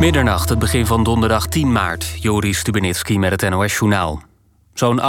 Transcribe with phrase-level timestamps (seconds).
[0.00, 2.14] Middernacht, het begin van donderdag 10 maart.
[2.20, 4.22] Joris Stubenitski met het NOS-journaal.
[4.74, 5.00] Zo'n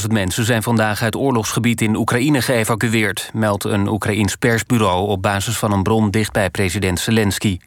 [0.00, 3.30] 48.000 mensen zijn vandaag uit oorlogsgebied in Oekraïne geëvacueerd...
[3.32, 7.58] meldt een Oekraïns persbureau op basis van een bron dicht bij president Zelensky.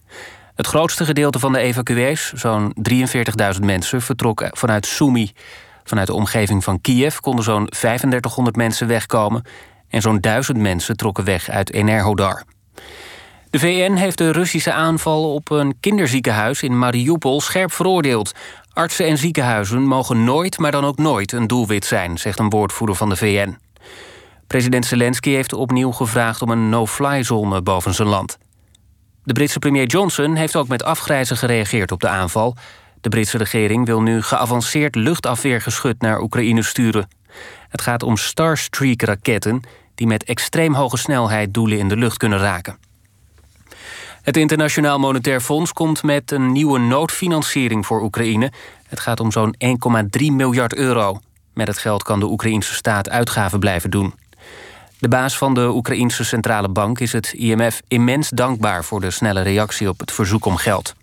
[0.55, 2.75] Het grootste gedeelte van de evacuees, zo'n
[3.55, 5.31] 43.000 mensen, vertrok vanuit Sumy.
[5.83, 9.43] Vanuit de omgeving van Kiev konden zo'n 3500 mensen wegkomen...
[9.89, 12.43] en zo'n 1000 mensen trokken weg uit Enerhodar.
[13.55, 18.31] De VN heeft de Russische aanval op een kinderziekenhuis in Mariupol scherp veroordeeld.
[18.73, 22.95] Artsen en ziekenhuizen mogen nooit, maar dan ook nooit een doelwit zijn, zegt een woordvoerder
[22.95, 23.57] van de VN.
[24.47, 28.37] President Zelensky heeft opnieuw gevraagd om een no-fly-zone boven zijn land.
[29.23, 32.55] De Britse premier Johnson heeft ook met afgrijzen gereageerd op de aanval.
[33.01, 37.07] De Britse regering wil nu geavanceerd luchtafweergeschut naar Oekraïne sturen.
[37.69, 39.61] Het gaat om Starstreak-raketten
[39.95, 42.84] die met extreem hoge snelheid doelen in de lucht kunnen raken.
[44.25, 48.51] Het Internationaal Monetair Fonds komt met een nieuwe noodfinanciering voor Oekraïne.
[48.87, 51.19] Het gaat om zo'n 1,3 miljard euro.
[51.53, 54.13] Met het geld kan de Oekraïnse staat uitgaven blijven doen.
[54.99, 59.41] De baas van de Oekraïnse Centrale Bank is het IMF immens dankbaar voor de snelle
[59.41, 60.95] reactie op het verzoek om geld.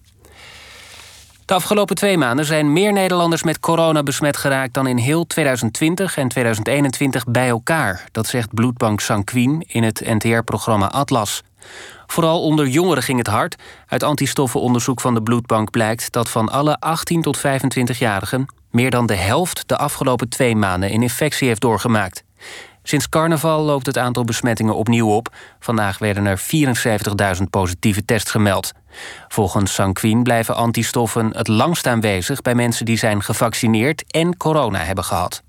[1.45, 6.17] De afgelopen twee maanden zijn meer Nederlanders met corona besmet geraakt dan in heel 2020
[6.17, 8.05] en 2021 bij elkaar.
[8.13, 11.43] Dat zegt bloedbank Sanquin in het NTR-programma Atlas.
[12.13, 13.57] Vooral onder jongeren ging het hard.
[13.87, 19.15] Uit antistoffenonderzoek van de bloedbank blijkt dat van alle 18 tot 25-jarigen meer dan de
[19.15, 22.25] helft de afgelopen twee maanden een infectie heeft doorgemaakt.
[22.83, 25.35] Sinds carnaval loopt het aantal besmettingen opnieuw op.
[25.59, 26.41] Vandaag werden er
[27.37, 28.73] 74.000 positieve tests gemeld.
[29.29, 35.05] Volgens Sanquin blijven antistoffen het langst aanwezig bij mensen die zijn gevaccineerd en corona hebben
[35.05, 35.43] gehad.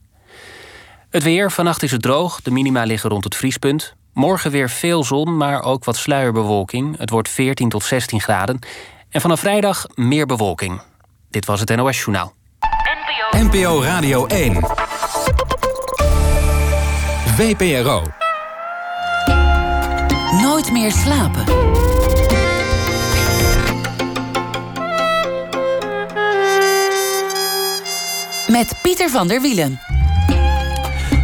[1.09, 3.95] Het weer, vannacht is het droog, de minima liggen rond het vriespunt.
[4.14, 6.97] Morgen weer veel zon, maar ook wat sluierbewolking.
[6.97, 8.59] Het wordt 14 tot 16 graden.
[9.09, 10.81] En vanaf vrijdag meer bewolking.
[11.30, 12.34] Dit was het NOS Journaal.
[13.31, 14.66] NPO, NPO Radio 1.
[17.35, 18.02] VPRO.
[20.41, 21.44] Nooit meer slapen.
[28.47, 29.93] Met Pieter van der Wielen.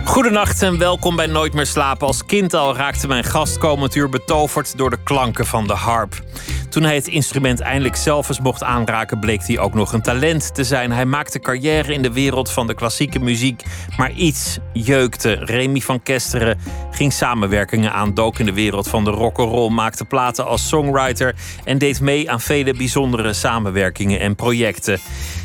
[0.10, 2.08] Goedenacht en welkom bij Nooit meer slapen.
[2.08, 6.22] Als kind al raakte mijn gast komend uur betoverd door de klanken van de harp.
[6.70, 10.56] Toen hij het instrument eindelijk zelf eens mocht aanraken, bleek hij ook nog een talent
[10.56, 10.92] te zijn.
[10.92, 13.64] Hij maakte carrière in de wereld van de klassieke muziek,
[13.98, 15.32] maar iets jeukte.
[15.34, 16.60] Remy van Kesteren
[16.92, 21.78] ging samenwerkingen aan, dook in de wereld van de rock'n'roll, maakte platen als songwriter en
[21.78, 25.00] deed mee aan vele bijzondere samenwerkingen en projecten.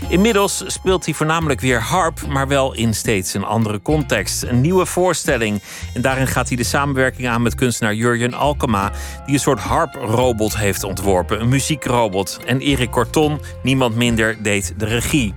[0.09, 4.43] Inmiddels speelt hij voornamelijk weer harp, maar wel in steeds een andere context.
[4.43, 5.63] Een nieuwe voorstelling.
[5.95, 8.93] En daarin gaat hij de samenwerking aan met kunstenaar Jurjen Alkema,
[9.25, 12.41] die een soort harprobot heeft ontworpen een muziekrobot.
[12.47, 15.35] En Erik Corton, niemand minder, deed de regie.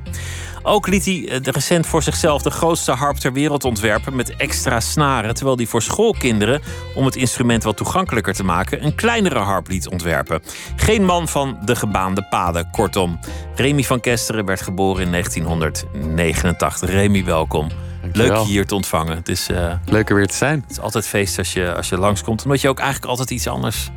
[0.64, 4.80] Ook liet hij eh, recent voor zichzelf de grootste harp ter wereld ontwerpen met extra
[4.80, 6.62] snaren, terwijl hij voor schoolkinderen,
[6.96, 10.42] om het instrument wat toegankelijker te maken, een kleinere harp liet ontwerpen.
[10.76, 13.20] Geen man van de gebaande paden, kortom.
[13.56, 16.90] Remy van Kesteren werd geboren in 1989.
[16.90, 17.68] Remy, welkom.
[18.14, 19.16] Leuk je hier te ontvangen.
[19.16, 20.62] Het is, uh, Leuk er weer te zijn.
[20.62, 23.48] Het is altijd feest als je, als je langskomt, omdat je ook eigenlijk altijd iets
[23.48, 23.90] anders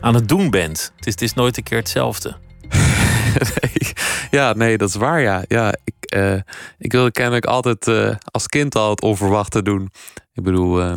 [0.00, 0.92] aan het doen bent.
[0.96, 2.36] Het is, het is nooit een keer hetzelfde.
[3.60, 3.92] nee.
[4.30, 5.20] Ja, nee, dat is waar.
[5.20, 6.40] Ja, ja ik, uh,
[6.78, 9.90] ik wilde kennelijk altijd uh, als kind al het onverwachte doen.
[10.32, 10.92] Ik bedoel, uh,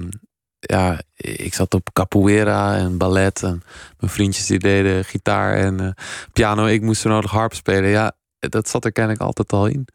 [0.59, 3.43] ja, ik zat op capoeira en ballet.
[3.43, 3.63] En
[3.99, 6.03] mijn vriendjes die deden gitaar en eh,
[6.33, 6.65] piano.
[6.65, 7.89] Ik moest zo nodig harp spelen.
[7.89, 9.87] Ja, dat zat er kennelijk altijd al in.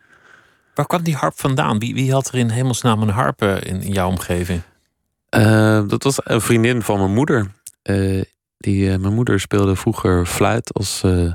[0.75, 1.78] Waar kwam die harp vandaan?
[1.78, 4.62] Wie, wie had er in hemelsnaam een harp in, in jouw omgeving?
[5.88, 7.50] dat was een vriendin van mijn moeder.
[8.58, 11.32] Die, uh, mijn moeder speelde vroeger fluit als, uh,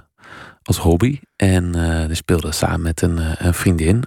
[0.64, 1.20] als hobby.
[1.36, 4.04] En uh, die speelde samen met een, een vriendin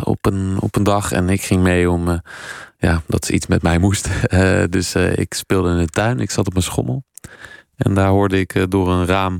[0.00, 1.12] op, een, op een dag.
[1.12, 2.20] En ik ging mee om,
[2.78, 4.08] ja, dat ze iets met mij moest.
[4.70, 6.20] dus ik speelde in de tuin.
[6.20, 7.04] Ik zat op mijn schommel.
[7.76, 9.38] En daar hoorde ik door een raam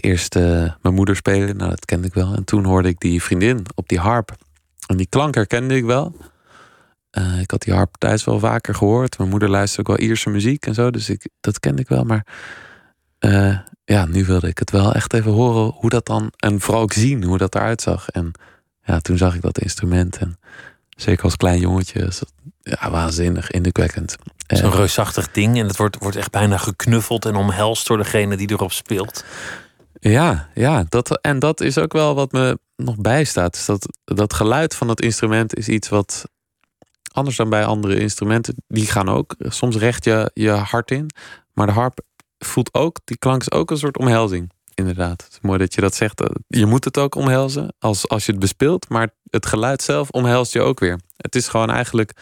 [0.00, 0.34] eerst
[0.82, 1.56] mijn moeder spelen.
[1.56, 2.34] Nou, dat kende ik wel.
[2.34, 4.36] En toen hoorde ik die vriendin op die harp.
[4.86, 6.16] En die klank herkende ik wel.
[7.12, 9.18] Uh, ik had die harp thuis wel vaker gehoord.
[9.18, 10.90] Mijn moeder luisterde ook wel Ierse muziek en zo.
[10.90, 12.04] Dus ik, dat kende ik wel.
[12.04, 12.26] Maar
[13.20, 16.32] uh, ja, nu wilde ik het wel echt even horen hoe dat dan...
[16.36, 18.08] En vooral ook zien hoe dat eruit zag.
[18.08, 18.32] En
[18.82, 20.16] ja, toen zag ik dat instrument.
[20.16, 20.38] En
[20.88, 24.16] zeker als klein jongetje is dat ja, waanzinnig, indrukwekkend.
[24.46, 25.58] Zo'n reusachtig ding.
[25.58, 29.24] En het wordt, wordt echt bijna geknuffeld en omhelst door degene die erop speelt.
[30.00, 33.52] Ja, ja dat, en dat is ook wel wat me nog bijstaat.
[33.52, 36.24] Dus dat, dat geluid van het instrument is iets wat
[37.18, 38.54] anders dan bij andere instrumenten.
[38.66, 41.06] Die gaan ook soms recht je, je hart in.
[41.52, 42.00] Maar de harp
[42.38, 44.50] voelt ook, die klank is ook een soort omhelzing.
[44.74, 45.22] inderdaad.
[45.22, 46.22] Het is mooi dat je dat zegt.
[46.46, 48.88] Je moet het ook omhelzen als, als je het bespeelt.
[48.88, 51.00] Maar het geluid zelf omhelst je ook weer.
[51.16, 52.12] Het is gewoon eigenlijk...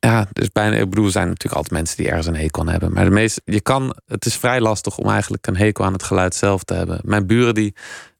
[0.00, 2.68] Ja, dus bijna, ik bedoel, er zijn natuurlijk altijd mensen die ergens een hekel aan
[2.68, 2.92] hebben.
[2.92, 6.02] Maar de meeste, je kan, het is vrij lastig om eigenlijk een hekel aan het
[6.02, 7.00] geluid zelf te hebben.
[7.04, 7.74] Mijn buren die,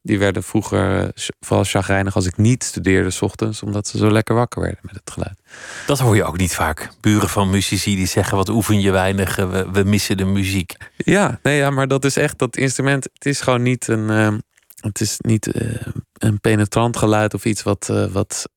[0.08, 4.34] die werden vroeger vooral chagrijnig als ik niet studeerde s ochtends, omdat ze zo lekker
[4.34, 5.38] wakker werden met het geluid.
[5.86, 6.90] Dat hoor je ook niet vaak.
[7.00, 10.76] Buren van muzici die zeggen: wat oefen je weinig, we, we missen de muziek.
[10.96, 13.04] Ja, nee, ja, maar dat is echt dat instrument.
[13.12, 14.34] Het is gewoon niet een, uh,
[14.80, 15.76] het is niet uh,
[16.12, 18.48] een penetrant geluid of iets wat, uh, wat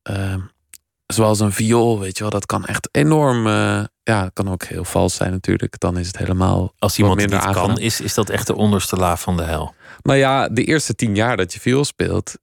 [1.05, 3.47] zoals een viool, weet je wel, dat kan echt enorm.
[4.11, 5.79] Ja, kan ook heel vals zijn natuurlijk.
[5.79, 6.73] Dan is het helemaal.
[6.77, 9.73] Als iemand het niet kan, is, is dat echt de onderste laag van de hel.
[10.01, 12.37] Nou ja, de eerste tien jaar dat je viool speelt,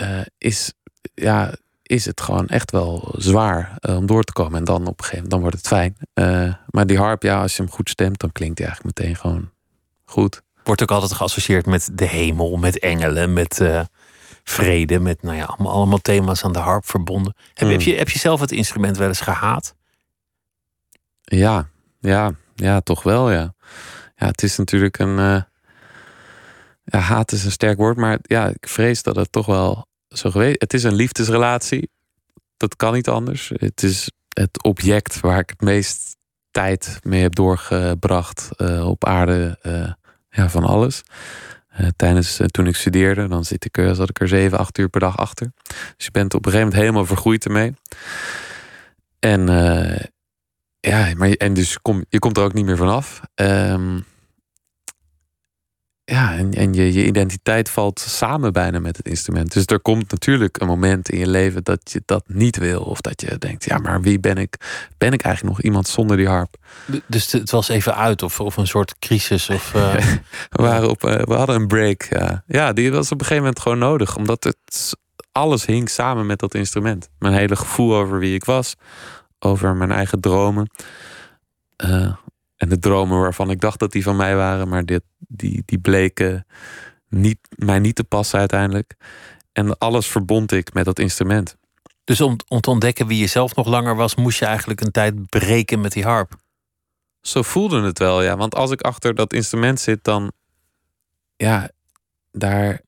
[0.00, 0.72] uh, is,
[1.14, 4.58] ja, is het gewoon echt wel zwaar uh, om door te komen.
[4.58, 5.96] En dan op een gegeven moment dan wordt het fijn.
[6.66, 9.50] maar die harp, ja, als je hem goed stemt, dan klinkt hij eigenlijk meteen gewoon
[10.04, 10.42] goed.
[10.64, 13.62] Wordt ook altijd geassocieerd met de hemel, met engelen, met
[14.44, 17.34] vrede, met nou ja, allemaal, allemaal thema's aan de harp verbonden.
[17.54, 17.92] Heb, heb, hmm.
[17.92, 19.76] je, heb je zelf het instrument wel eens gehaat?
[21.28, 21.68] Ja,
[22.00, 23.54] ja, ja, toch wel, ja.
[24.16, 25.18] Ja, het is natuurlijk een.
[25.18, 25.42] Uh,
[26.84, 30.30] ja, haat is een sterk woord, maar ja, ik vrees dat het toch wel zo
[30.30, 30.60] geweest.
[30.60, 31.90] Het is een liefdesrelatie.
[32.56, 33.52] Dat kan niet anders.
[33.54, 36.16] Het is het object waar ik het meest
[36.50, 39.58] tijd mee heb doorgebracht uh, op aarde.
[39.62, 39.92] Uh,
[40.30, 41.02] ja, van alles.
[41.96, 45.52] Tijdens toen ik studeerde, dan zit zat ik er zeven, acht uur per dag achter.
[45.96, 47.74] Dus je bent op een gegeven moment helemaal vergroeid ermee.
[49.18, 49.48] En
[50.80, 53.20] ja, maar en dus kom, je komt er ook niet meer vanaf.
[53.34, 54.04] Um,
[56.10, 59.52] ja, en, en je, je identiteit valt samen bijna met het instrument.
[59.52, 62.80] Dus er komt natuurlijk een moment in je leven dat je dat niet wil.
[62.80, 64.56] Of dat je denkt, ja, maar wie ben ik?
[64.98, 66.56] Ben ik eigenlijk nog iemand zonder die harp?
[67.06, 69.50] Dus het was even uit of, of een soort crisis?
[69.50, 69.94] Of, uh...
[70.50, 72.42] we, waren op, uh, we hadden een break, ja.
[72.46, 74.16] Ja, die was op een gegeven moment gewoon nodig.
[74.16, 74.96] Omdat het,
[75.32, 77.08] alles hing samen met dat instrument.
[77.18, 78.74] Mijn hele gevoel over wie ik was
[79.38, 80.70] over mijn eigen dromen.
[81.84, 82.14] Uh,
[82.56, 85.78] en de dromen waarvan ik dacht dat die van mij waren, maar dit, die, die
[85.78, 86.46] bleken
[87.08, 88.94] niet, mij niet te passen uiteindelijk.
[89.52, 91.56] En alles verbond ik met dat instrument.
[92.04, 94.90] Dus om, om te ontdekken wie je zelf nog langer was, moest je eigenlijk een
[94.90, 96.36] tijd breken met die harp.
[97.20, 98.36] Zo voelde het wel, ja.
[98.36, 100.32] Want als ik achter dat instrument zit, dan.
[101.36, 101.70] Ja,
[102.32, 102.80] daar.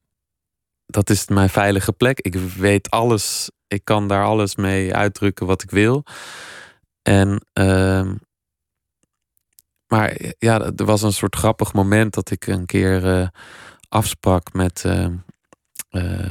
[0.90, 2.20] Dat is mijn veilige plek.
[2.20, 6.04] Ik weet alles ik kan daar alles mee uitdrukken wat ik wil.
[7.02, 8.10] En, uh,
[9.86, 13.28] maar ja, er was een soort grappig moment dat ik een keer uh,
[13.88, 15.06] afsprak met, uh,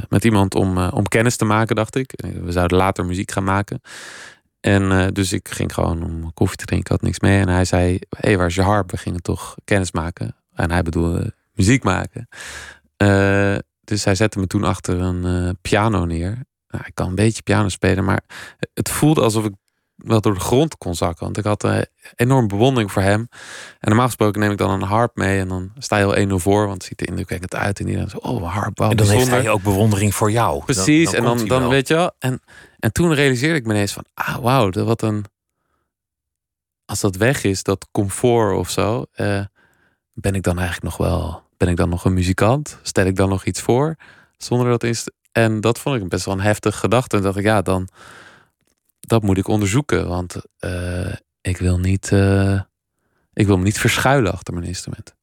[0.10, 2.12] met iemand om, om kennis te maken, dacht ik.
[2.42, 3.82] We zouden later muziek gaan maken.
[4.60, 7.40] En dus ik ging gewoon om koffie te drinken, had niks mee.
[7.40, 8.92] En hij zei: Hé, hey, waar is je harp?
[8.92, 10.36] We gingen toch kennis maken.
[10.54, 12.28] En hij bedoelde muziek maken.
[13.90, 16.48] Dus hij zette me toen achter een piano neer.
[16.68, 18.22] Nou, ik kan een beetje piano spelen, maar
[18.74, 19.54] het voelde alsof ik
[19.96, 21.24] wel door de grond kon zakken.
[21.24, 23.28] Want ik had een enorm bewondering voor hem.
[23.80, 25.40] En normaal gesproken neem ik dan een harp mee.
[25.40, 27.80] En dan sta je al 1-0 voor, want het ziet er indrukwekkend uit.
[27.80, 30.64] En die dan zo, oh, harp, wow, En dan heeft hij ook bewondering voor jou.
[30.64, 32.12] Precies, en dan, dan weet je wel.
[32.20, 32.42] En,
[32.80, 35.26] en toen realiseerde ik me ineens van, ah, wauw, wat een...
[36.86, 39.42] Als dat weg is, dat comfort of zo, eh,
[40.14, 41.48] ben ik dan eigenlijk nog wel...
[41.60, 42.80] Ben ik dan nog een muzikant?
[42.82, 43.96] Stel ik dan nog iets voor?
[44.38, 47.18] Zonder dat is en dat vond ik best wel een heftige gedachte.
[47.18, 47.90] En dacht ik, ja, dan
[49.00, 50.08] dat moet ik onderzoeken.
[50.08, 52.12] Want uh, ik wil niet.
[52.12, 52.62] Uh,
[53.34, 55.16] ik wil me niet verschuilen achter mijn instrument.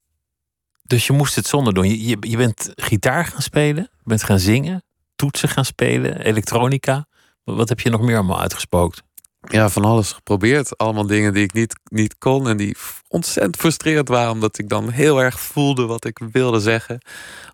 [0.83, 1.89] Dus je moest het zonder doen.
[1.89, 4.85] Je, je, je bent gitaar gaan spelen, bent gaan zingen,
[5.17, 7.07] toetsen gaan spelen, elektronica.
[7.45, 9.03] Wat heb je nog meer allemaal uitgespookt?
[9.49, 10.79] Ja, van alles geprobeerd.
[10.79, 12.77] Allemaal dingen die ik niet, niet kon en die
[13.09, 17.01] ontzettend frustrerend waren, omdat ik dan heel erg voelde wat ik wilde zeggen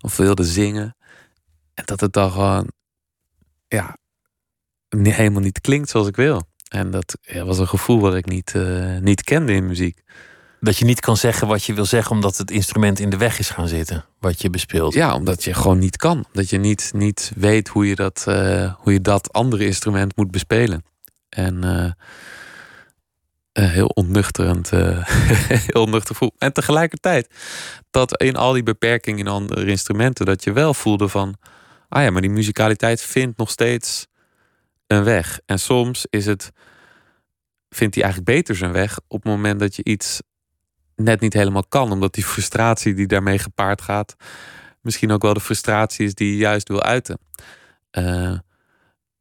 [0.01, 0.95] of wilde zingen.
[1.73, 2.71] En dat het dan gewoon,
[3.67, 3.97] ja,
[4.89, 6.41] helemaal niet klinkt zoals ik wil.
[6.67, 10.01] En dat ja, was een gevoel wat ik niet, uh, niet kende in muziek.
[10.59, 13.39] Dat je niet kan zeggen wat je wil zeggen omdat het instrument in de weg
[13.39, 14.93] is gaan zitten, wat je bespeelt.
[14.93, 16.25] Ja, omdat je gewoon niet kan.
[16.31, 20.31] Dat je niet, niet weet hoe je, dat, uh, hoe je dat andere instrument moet
[20.31, 20.83] bespelen.
[21.33, 21.91] En uh,
[23.69, 24.69] heel ontnuchterend,
[25.69, 26.31] heel onnuchter voel.
[26.37, 27.33] En tegelijkertijd
[27.91, 31.37] dat in al die beperkingen in andere instrumenten, dat je wel voelde van
[31.93, 34.07] ah ja, maar die muzikaliteit vindt nog steeds
[34.87, 35.39] een weg.
[35.45, 36.51] En soms is het,
[37.69, 40.21] vindt hij eigenlijk beter zijn weg op het moment dat je iets
[40.95, 44.15] net niet helemaal kan, omdat die frustratie die daarmee gepaard gaat,
[44.81, 47.19] misschien ook wel de frustratie is die je juist wil uiten.
[47.91, 48.37] Uh,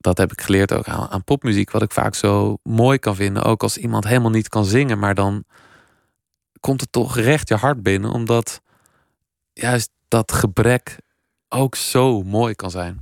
[0.02, 3.42] dat heb ik geleerd ook aan, aan, popmuziek, wat ik vaak zo mooi kan vinden.
[3.42, 5.44] Ook als iemand helemaal niet kan zingen, maar dan
[6.60, 8.60] komt het toch recht je hart binnen, omdat
[9.52, 10.98] juist dat gebrek
[11.48, 13.00] ook zo mooi kan zijn.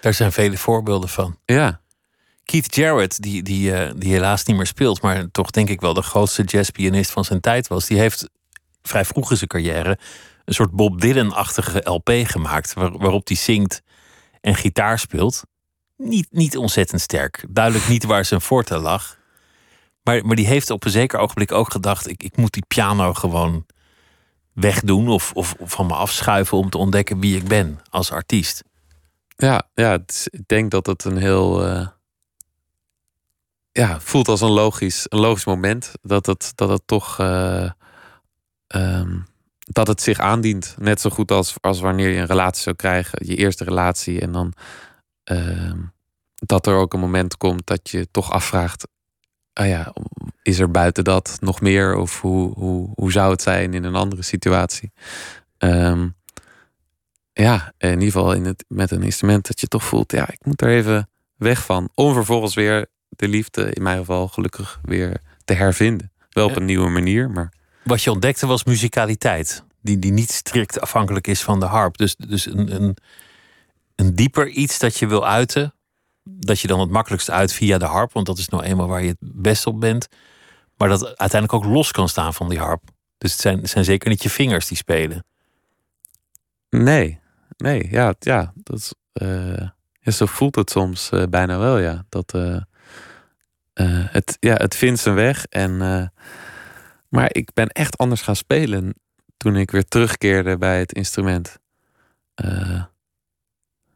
[0.00, 1.38] Daar zijn vele voorbeelden van.
[1.44, 1.80] Ja.
[2.44, 5.94] Keith Jarrett, die, die, eh, die helaas niet meer speelt, maar toch denk ik wel
[5.94, 8.30] de grootste jazzpianist van zijn tijd was, die heeft
[8.82, 9.98] vrij vroeg in zijn carrière
[10.44, 13.82] een soort Bob Dylan-achtige LP gemaakt, waar, waarop hij zingt
[14.40, 15.42] en gitaar speelt.
[16.04, 17.44] Niet, niet ontzettend sterk.
[17.48, 19.16] Duidelijk niet waar zijn forte lag.
[20.02, 23.14] Maar, maar die heeft op een zeker ogenblik ook gedacht: ik, ik moet die piano
[23.14, 23.66] gewoon
[24.52, 28.64] wegdoen of, of, van me afschuiven om te ontdekken wie ik ben als artiest.
[29.36, 31.68] Ja, ja ik denk dat het een heel.
[31.68, 31.86] Uh,
[33.72, 35.92] ja, voelt als een logisch, een logisch moment.
[36.02, 37.18] Dat het, dat het toch.
[37.20, 37.70] Uh,
[38.68, 39.26] um,
[39.58, 40.74] dat het zich aandient.
[40.78, 44.20] Net zo goed als, als wanneer je een relatie zou krijgen, je eerste relatie.
[44.20, 44.52] En dan
[45.30, 45.72] uh,
[46.34, 48.88] dat er ook een moment komt dat je toch afvraagt:
[49.52, 49.94] ah ja,
[50.42, 51.96] is er buiten dat nog meer?
[51.96, 54.92] Of hoe, hoe, hoe zou het zijn in een andere situatie?
[55.58, 56.14] Um,
[57.32, 60.44] ja, in ieder geval in het, met een instrument dat je toch voelt, ja, ik
[60.44, 61.88] moet er even weg van.
[61.94, 66.12] Om vervolgens weer de liefde, in mijn geval gelukkig weer te hervinden.
[66.30, 67.52] Wel op een nieuwe manier, maar
[67.84, 69.64] wat je ontdekte was muzikaliteit.
[69.80, 71.96] Die, die niet strikt afhankelijk is van de harp.
[71.96, 72.96] Dus, dus een, een,
[74.02, 75.74] een dieper iets dat je wil uiten.
[76.24, 78.12] Dat je dan het makkelijkst uit via de harp.
[78.12, 80.08] Want dat is nou eenmaal waar je het best op bent.
[80.76, 82.82] Maar dat uiteindelijk ook los kan staan van die harp.
[83.18, 85.24] Dus het zijn, zijn zeker niet je vingers die spelen.
[86.70, 87.20] Nee,
[87.56, 89.68] nee, ja, ja, dat is, uh,
[90.00, 92.04] ja zo voelt het soms uh, bijna wel, ja.
[92.08, 92.62] Dat uh,
[94.10, 95.76] het, ja, het vindt zijn weg en
[97.08, 98.94] maar ik ben echt anders gaan spelen
[99.36, 101.58] toen ik weer terugkeerde bij het instrument.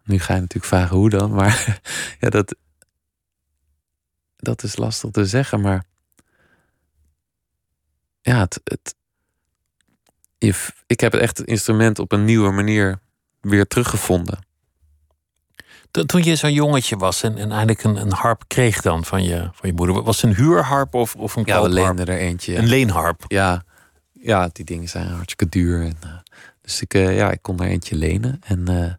[0.07, 1.81] Nu ga je natuurlijk vragen hoe dan, maar
[2.21, 2.57] ja, dat,
[4.37, 5.61] dat is lastig te zeggen.
[5.61, 5.85] Maar
[8.21, 8.95] ja, het, het,
[10.39, 10.55] je,
[10.87, 12.99] ik heb echt het instrument op een nieuwe manier
[13.41, 14.45] weer teruggevonden.
[16.07, 19.49] Toen je zo'n jongetje was en, en eigenlijk een, een harp kreeg dan van je,
[19.53, 22.57] van je moeder, was het een huurharp of, of een Ja, we leenden er eentje.
[22.57, 23.25] Een leenharp?
[23.29, 23.63] Ja,
[24.13, 25.83] ja die dingen zijn hartstikke duur.
[25.83, 26.11] En, uh,
[26.61, 28.41] dus ik, uh, ja, ik kon er eentje lenen.
[28.45, 28.99] En uh, dat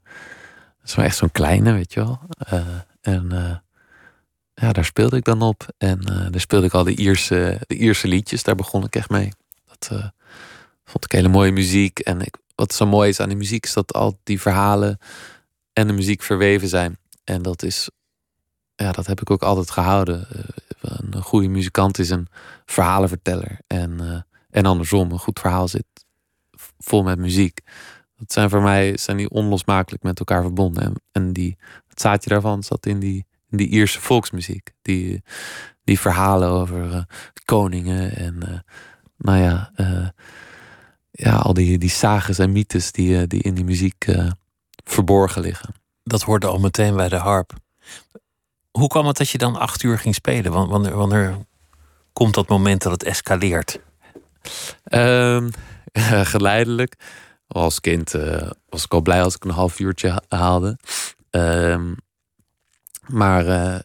[0.87, 2.19] is wel echt zo'n kleine, weet je wel.
[3.01, 3.61] en
[4.53, 5.67] ja, daar speelde ik dan op.
[5.77, 8.43] En daar speelde ik al de Ierse, de Ierse liedjes.
[8.43, 9.31] Daar begon ik echt mee.
[9.65, 10.11] Dat
[10.85, 11.99] vond ik hele mooie muziek.
[11.99, 14.99] En ik, wat zo mooi is aan die muziek, is dat al die verhalen
[15.73, 16.97] en de muziek verweven zijn.
[17.23, 17.89] En dat is,
[18.75, 20.27] ja, dat heb ik ook altijd gehouden.
[20.31, 22.27] Eh, een goede muzikant is een
[22.65, 23.59] verhalenverteller.
[23.67, 25.85] En, en andersom, een goed verhaal zit
[26.79, 27.59] vol met muziek.
[28.17, 30.83] Dat zijn voor mij zijn die onlosmakelijk met elkaar verbonden.
[30.83, 31.57] En, en die,
[31.87, 34.71] het zaadje daarvan zat in die, in die Ierse volksmuziek.
[34.81, 35.23] Die,
[35.83, 37.01] die verhalen over uh,
[37.45, 38.65] koningen en
[39.17, 39.71] nou ja,
[41.11, 44.05] ja, al die, die sages en mythes die, die in die muziek
[44.83, 45.73] verborgen liggen.
[46.03, 47.53] Dat hoorde al meteen bij de harp.
[48.71, 50.51] Hoe kwam het dat je dan acht uur ging spelen?
[50.51, 51.37] Wanneer, wanneer
[52.13, 53.79] komt dat moment dat het escaleert?
[54.83, 55.49] Um,
[56.33, 56.95] geleidelijk.
[57.57, 60.77] Als kind uh, was ik al blij als ik een half uurtje haalde.
[61.31, 61.95] Um,
[63.07, 63.79] maar uh,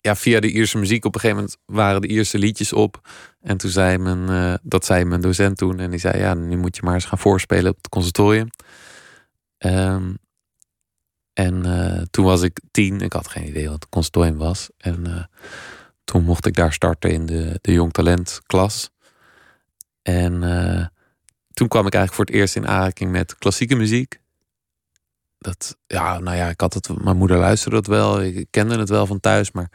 [0.00, 3.08] ja, via de Ierse muziek op een gegeven moment waren de Ierse liedjes op.
[3.40, 5.78] En toen zei mijn, uh, dat zei mijn docent toen.
[5.78, 8.48] En die zei, ja, nu moet je maar eens gaan voorspelen op het conservatorium.
[9.58, 10.18] Um,
[11.32, 11.62] en
[12.10, 13.00] toen was ik tien.
[13.00, 14.68] Ik had geen idee wat conservatorium was.
[14.76, 15.30] En
[16.04, 18.90] toen mocht ik daar starten in de, de jong talent klas.
[20.02, 20.42] En
[21.60, 24.20] toen kwam ik eigenlijk voor het eerst in aanraking met klassieke muziek.
[25.38, 28.22] Dat, ja, nou ja, ik had het, mijn moeder luisterde het wel.
[28.22, 29.70] Ik kende het wel van thuis, maar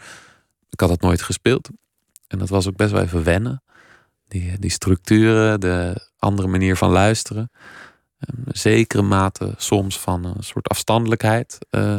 [0.70, 1.70] ik had het nooit gespeeld.
[2.28, 3.64] En dat was ook best wel even wennen.
[4.28, 7.52] Die, die structuren, de andere manier van luisteren
[8.48, 11.58] zekere mate soms van een soort afstandelijkheid.
[11.72, 11.98] Uh,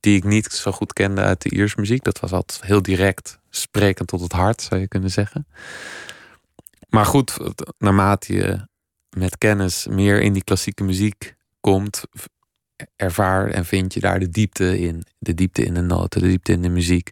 [0.00, 2.04] die ik niet zo goed kende uit de Ierse muziek.
[2.04, 5.46] Dat was altijd heel direct, sprekend tot het hart, zou je kunnen zeggen.
[6.88, 7.36] Maar goed,
[7.78, 8.68] naarmate je
[9.16, 12.04] met kennis meer in die klassieke muziek komt,
[12.96, 15.06] ervaar en vind je daar de diepte in.
[15.18, 17.10] De diepte in de noten, de diepte in de muziek.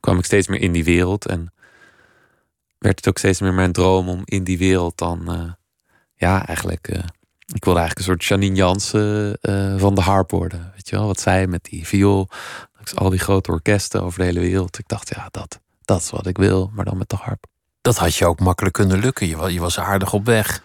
[0.00, 1.52] Kwam ik steeds meer in die wereld en
[2.78, 5.52] werd het ook steeds meer mijn droom om in die wereld dan, uh,
[6.14, 7.02] ja, eigenlijk uh,
[7.54, 10.70] ik wilde eigenlijk een soort Janine Jansen uh, van de harp worden.
[10.74, 12.28] Weet je wel, wat zij met die viool.
[12.94, 14.78] Al die grote orkesten over de hele wereld.
[14.78, 17.46] Ik dacht, ja, dat, dat is wat ik wil, maar dan met de harp.
[17.80, 19.26] Dat had je ook makkelijk kunnen lukken.
[19.26, 20.62] Je was, je was aardig op weg.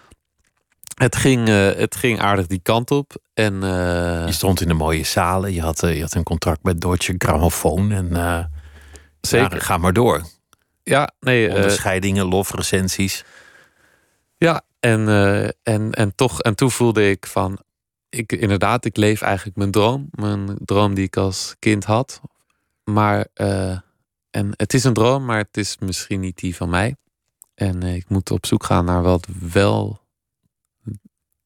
[0.93, 3.21] Het ging, uh, het ging aardig die kant op.
[3.33, 5.53] En, uh, je stond in de mooie zalen.
[5.53, 7.91] Je had, je had een contract met Deutsche Grammophon.
[7.91, 8.49] En
[9.21, 9.61] Zeker.
[9.61, 10.21] Ga maar door.
[10.83, 11.53] Ja, nee.
[11.55, 13.23] Onderscheidingen, lofrecensies.
[14.37, 15.07] Ja, En,
[15.63, 17.59] en, en toch, en toen voelde ik van,
[18.09, 20.07] ik, inderdaad, ik leef eigenlijk mijn droom.
[20.11, 22.21] Mijn droom die ik als kind had.
[22.83, 23.27] Maar,
[24.31, 26.95] en het is een droom, maar het is misschien niet die van mij.
[27.55, 30.00] En ik moet op zoek gaan naar wat wel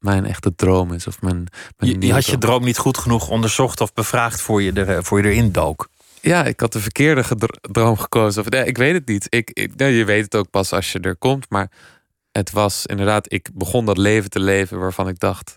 [0.06, 1.08] mijn echte droom is.
[1.08, 1.48] Of mijn,
[1.78, 5.04] mijn je, je had je droom niet goed genoeg onderzocht of bevraagd voor je, er,
[5.04, 5.90] voor je erin dook.
[6.22, 7.24] Ja, ik had de verkeerde
[7.62, 8.42] droom gekozen.
[8.42, 9.28] Of, nee, ik weet het niet.
[9.30, 11.50] Ik, je weet het ook pas als je er komt.
[11.50, 11.72] Maar
[12.32, 15.56] het was inderdaad, ik begon dat leven te leven waarvan ik dacht: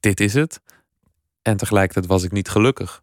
[0.00, 0.60] dit is het.
[1.42, 3.02] En tegelijkertijd was ik niet gelukkig.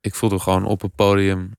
[0.00, 1.52] Ik voelde gewoon op het podium.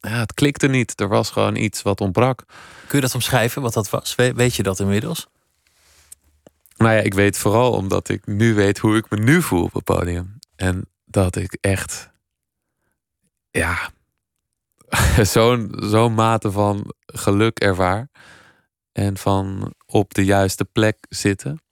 [0.00, 1.00] Ja, het klikte niet.
[1.00, 2.44] Er was gewoon iets wat ontbrak.
[2.86, 4.14] Kun je dat omschrijven, wat dat was?
[4.14, 5.26] weet je dat inmiddels?
[6.82, 9.72] Nou ja, ik weet vooral omdat ik nu weet hoe ik me nu voel op
[9.72, 10.38] het podium.
[10.56, 12.10] En dat ik echt,
[13.50, 13.90] ja,
[15.34, 18.10] zo'n zo'n mate van geluk ervaar.
[18.92, 21.62] En van op de juiste plek zitten.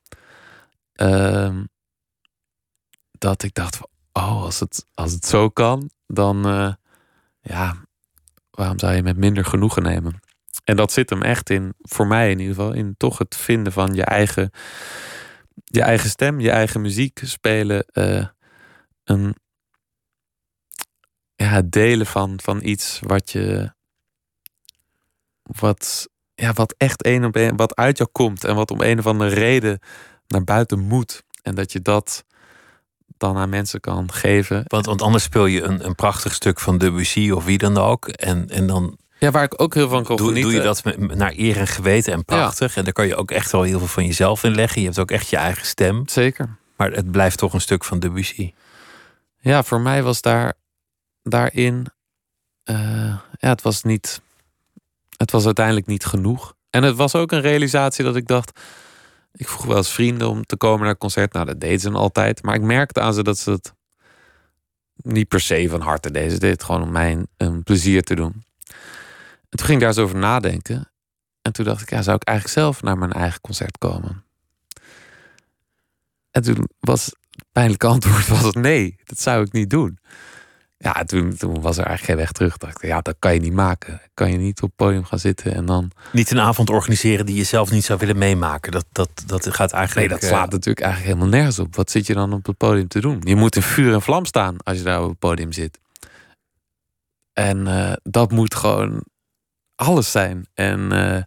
[0.92, 1.64] Ehm,
[3.18, 3.78] dat ik dacht,
[4.12, 6.72] oh, als het, als het zo kan, dan uh,
[7.40, 7.76] ja,
[8.50, 10.20] waarom zou je met minder genoegen nemen?
[10.70, 13.72] En dat zit hem echt in, voor mij in ieder geval, in toch het vinden
[13.72, 14.50] van je eigen,
[15.64, 17.84] je eigen stem, je eigen muziek spelen.
[17.92, 18.26] Uh,
[19.04, 19.34] een,
[21.34, 23.72] ja, delen van, van iets wat je.
[25.42, 28.98] Wat, ja, wat echt een op een, wat uit jou komt en wat om een
[28.98, 29.78] of andere reden
[30.26, 31.22] naar buiten moet.
[31.42, 32.24] En dat je dat
[33.16, 34.62] dan aan mensen kan geven.
[34.66, 38.08] Want, want anders speel je een, een prachtig stuk van Debussy of wie dan ook.
[38.08, 41.14] En, en dan ja, waar ik ook heel van kon doe, Doe je dat met,
[41.14, 42.76] naar eer en geweten en prachtig.
[42.76, 44.80] En daar kan je ook echt wel heel veel van jezelf in leggen.
[44.80, 46.08] Je hebt ook echt je eigen stem.
[46.08, 46.56] Zeker.
[46.76, 48.52] Maar het blijft toch een stuk van Debussy.
[49.40, 50.54] Ja, voor mij was daar
[51.22, 51.86] daarin...
[52.64, 52.76] Uh,
[53.38, 54.20] ja, het was niet...
[55.16, 56.54] Het was uiteindelijk niet genoeg.
[56.70, 58.60] En het was ook een realisatie dat ik dacht...
[59.32, 61.32] Ik vroeg wel eens vrienden om te komen naar het concert.
[61.32, 62.42] Nou, dat deden ze altijd.
[62.42, 63.74] Maar ik merkte aan ze dat ze het
[64.94, 66.30] niet per se van harte deden.
[66.30, 68.44] Ze deden het gewoon om mij een plezier te doen.
[69.50, 70.90] En toen ging ik daar eens over nadenken.
[71.42, 74.24] En toen dacht ik, ja, zou ik eigenlijk zelf naar mijn eigen concert komen?
[76.30, 77.16] En toen was het
[77.52, 79.98] pijnlijke antwoord was het nee, dat zou ik niet doen.
[80.82, 82.56] Ja, toen, toen was er eigenlijk geen weg terug.
[82.56, 84.00] Dacht ik, ja, dat kan je niet maken.
[84.14, 85.90] Kan je niet op het podium gaan zitten en dan.
[86.12, 88.72] Niet een avond organiseren die je zelf niet zou willen meemaken.
[88.72, 90.08] Dat, dat, dat gaat eigenlijk.
[90.08, 90.52] Nee, dat slaat uh...
[90.52, 91.76] natuurlijk eigenlijk helemaal nergens op.
[91.76, 93.20] Wat zit je dan op het podium te doen?
[93.24, 95.78] Je moet in vuur en vlam staan als je daar op het podium zit.
[97.32, 99.04] En uh, dat moet gewoon
[99.80, 100.46] alles zijn.
[100.54, 101.22] En uh,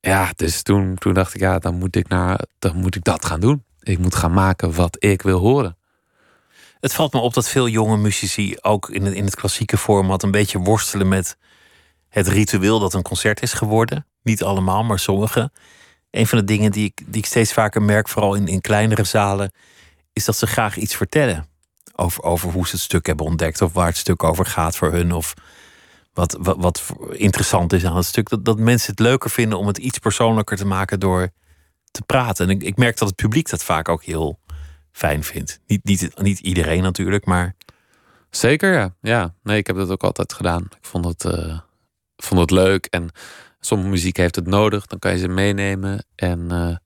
[0.00, 3.24] ja, dus toen, toen dacht ik, ja, dan moet ik, naar, dan moet ik dat
[3.24, 3.64] gaan doen.
[3.80, 5.76] Ik moet gaan maken wat ik wil horen.
[6.80, 10.22] Het valt me op dat veel jonge muzici ook in het, in het klassieke format
[10.22, 11.36] een beetje worstelen met
[12.08, 14.06] het ritueel dat een concert is geworden.
[14.22, 15.50] Niet allemaal, maar sommige.
[16.10, 19.04] Een van de dingen die ik, die ik steeds vaker merk, vooral in, in kleinere
[19.04, 19.52] zalen,
[20.12, 21.46] is dat ze graag iets vertellen.
[21.94, 24.92] Over, over hoe ze het stuk hebben ontdekt, of waar het stuk over gaat voor
[24.92, 25.12] hun.
[25.12, 25.34] Of
[26.12, 28.28] wat, wat, interessant is aan het stuk.
[28.28, 31.30] Dat, dat mensen het leuker vinden om het iets persoonlijker te maken door
[31.90, 32.48] te praten.
[32.48, 34.38] En ik, ik merk dat het publiek dat vaak ook heel
[34.92, 35.60] fijn vindt.
[35.66, 37.54] Niet, niet, niet iedereen natuurlijk, maar.
[38.30, 38.94] Zeker, ja.
[39.00, 39.34] ja.
[39.42, 40.62] Nee, ik heb dat ook altijd gedaan.
[40.62, 41.58] Ik vond het, uh,
[42.16, 42.86] vond het leuk.
[42.86, 43.10] En
[43.60, 44.86] sommige muziek heeft het nodig.
[44.86, 46.76] Dan kan je ze meenemen en, uh,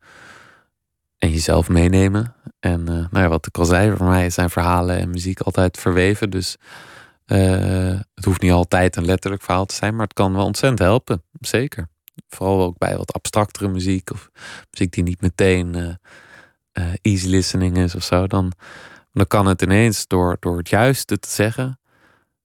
[1.19, 2.35] en jezelf meenemen.
[2.61, 5.79] En uh, nou ja, wat ik al zei, voor mij zijn verhalen en muziek altijd
[5.79, 6.31] verweven.
[6.31, 6.57] Dus
[7.27, 10.79] uh, het hoeft niet altijd een letterlijk verhaal te zijn, maar het kan wel ontzettend
[10.79, 11.23] helpen.
[11.41, 11.89] Zeker.
[12.29, 14.31] Vooral ook bij wat abstractere muziek of
[14.71, 15.95] muziek die niet meteen uh,
[16.73, 18.27] uh, easy listening is of zo.
[18.27, 18.53] Dan,
[19.13, 21.79] dan kan het ineens door, door het juiste te zeggen,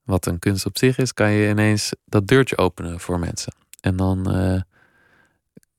[0.04, 3.54] wat een kunst op zich is, kan je ineens dat deurtje openen voor mensen.
[3.82, 4.28] En dan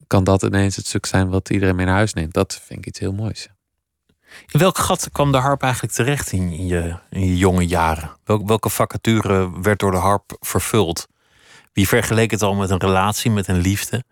[0.07, 2.35] kan dat ineens het stuk zijn wat iedereen mee naar huis neemt.
[2.35, 3.49] Dat vind ik iets heel moois.
[4.53, 8.11] In welk gat kwam de harp eigenlijk terecht in je, in je jonge jaren?
[8.25, 11.09] welke vacature werd door de harp vervuld?
[11.73, 14.05] Wie vergeleek het al met een relatie, met een liefde?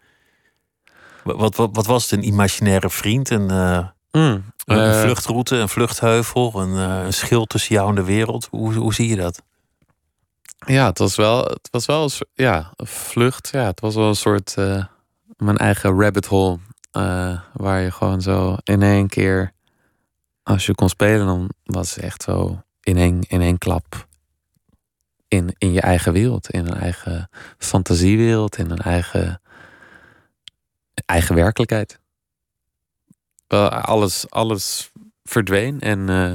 [1.24, 2.12] Wat, wat, wat was het?
[2.12, 3.30] Een imaginaire vriend?
[3.30, 8.04] Een, uh, een uh, vluchtroute, een vluchtheuvel, een, uh, een schild tussen jou en de
[8.04, 8.48] wereld?
[8.50, 9.42] Hoe, hoe zie je dat?
[10.66, 13.48] Ja, het was wel, het was wel een, ja, een vlucht.
[13.52, 14.54] Ja, het was wel een soort
[15.37, 16.59] mijn eigen rabbit hole.
[17.52, 19.52] waar je gewoon zo in één keer
[20.51, 24.09] als je kon spelen, dan was het echt zo in één, in één klap
[25.29, 29.41] in, in je eigen wereld, in een eigen fantasiewereld, in een eigen,
[31.07, 31.99] eigen werkelijkheid.
[33.47, 34.91] Alles, alles
[35.23, 36.33] verdween en uh,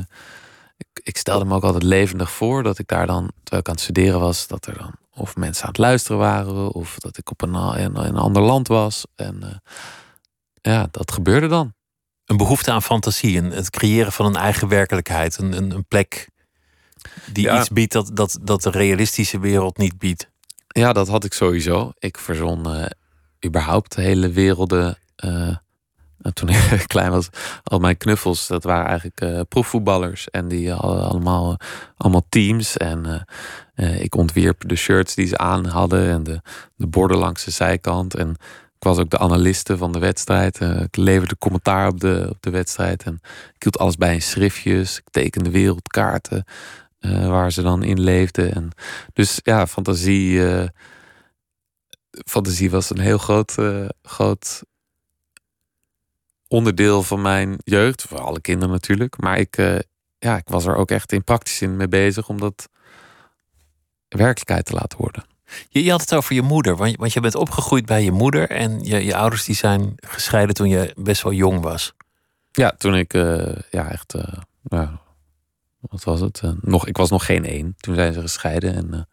[0.78, 3.74] ik, ik, stelde me ook altijd levendig voor dat ik daar dan, terwijl ik aan
[3.74, 7.30] het studeren was, dat er dan of mensen aan het luisteren waren of dat ik
[7.30, 9.06] op een, in, een ander land was.
[9.16, 9.50] En uh,
[10.62, 11.75] ja, dat gebeurde dan.
[12.26, 16.30] Een behoefte aan fantasie, en het creëren van een eigen werkelijkheid, een, een, een plek
[17.32, 20.30] die iets biedt dat, dat, dat de realistische wereld niet biedt.
[20.68, 21.92] Ja, dat had ik sowieso.
[22.00, 22.86] Ik verzon uh,
[23.46, 24.98] überhaupt hele werelden.
[25.26, 25.56] Uh,
[26.34, 27.30] toen ik klein was,
[27.64, 30.30] al mijn knuffels, dat waren eigenlijk uh, proefvoetballers.
[30.30, 31.58] En die hadden allemaal,
[31.98, 32.78] allemaal teams.
[32.78, 33.26] En
[33.76, 36.42] ik ontwierp de shirts die ze aan hadden en de,
[36.76, 38.16] de borden langs de zijkant.
[38.16, 38.36] En
[38.86, 40.60] was ook de analiste van de wedstrijd.
[40.62, 43.04] ik leverde commentaar op de, op de wedstrijd.
[43.04, 43.20] En
[43.56, 44.98] ik hield alles bij in schriftjes.
[44.98, 46.44] Ik tekende wereldkaarten.
[47.00, 48.54] Uh, waar ze dan in leefden.
[48.54, 48.70] En
[49.14, 50.64] dus ja, fantasie, uh,
[52.26, 54.64] fantasie was een heel groot, uh, groot
[56.48, 58.02] onderdeel van mijn jeugd.
[58.02, 59.22] Voor alle kinderen natuurlijk.
[59.22, 59.58] Maar ik,
[60.20, 62.70] ja, ik was er ook echt in praktisch zin mee bezig om dat
[64.08, 65.35] werkelijkheid te laten worden.
[65.70, 68.12] Je, je had het over je moeder, want je, want je bent opgegroeid bij je
[68.12, 71.94] moeder en je, je ouders die zijn gescheiden toen je best wel jong was.
[72.52, 73.14] Ja, toen ik
[73.70, 74.14] ja, echt
[74.62, 75.02] ja,
[75.90, 76.42] wat was het?
[76.46, 77.76] Uh, nog, ik was nog geen één.
[77.78, 78.76] Toen zijn ze gescheiden.
[78.76, 79.08] En,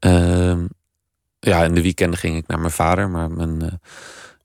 [0.00, 0.64] uh,
[1.38, 3.08] ja, in de weekenden ging ik naar mijn vader.
[3.08, 3.78] Maar mijn, de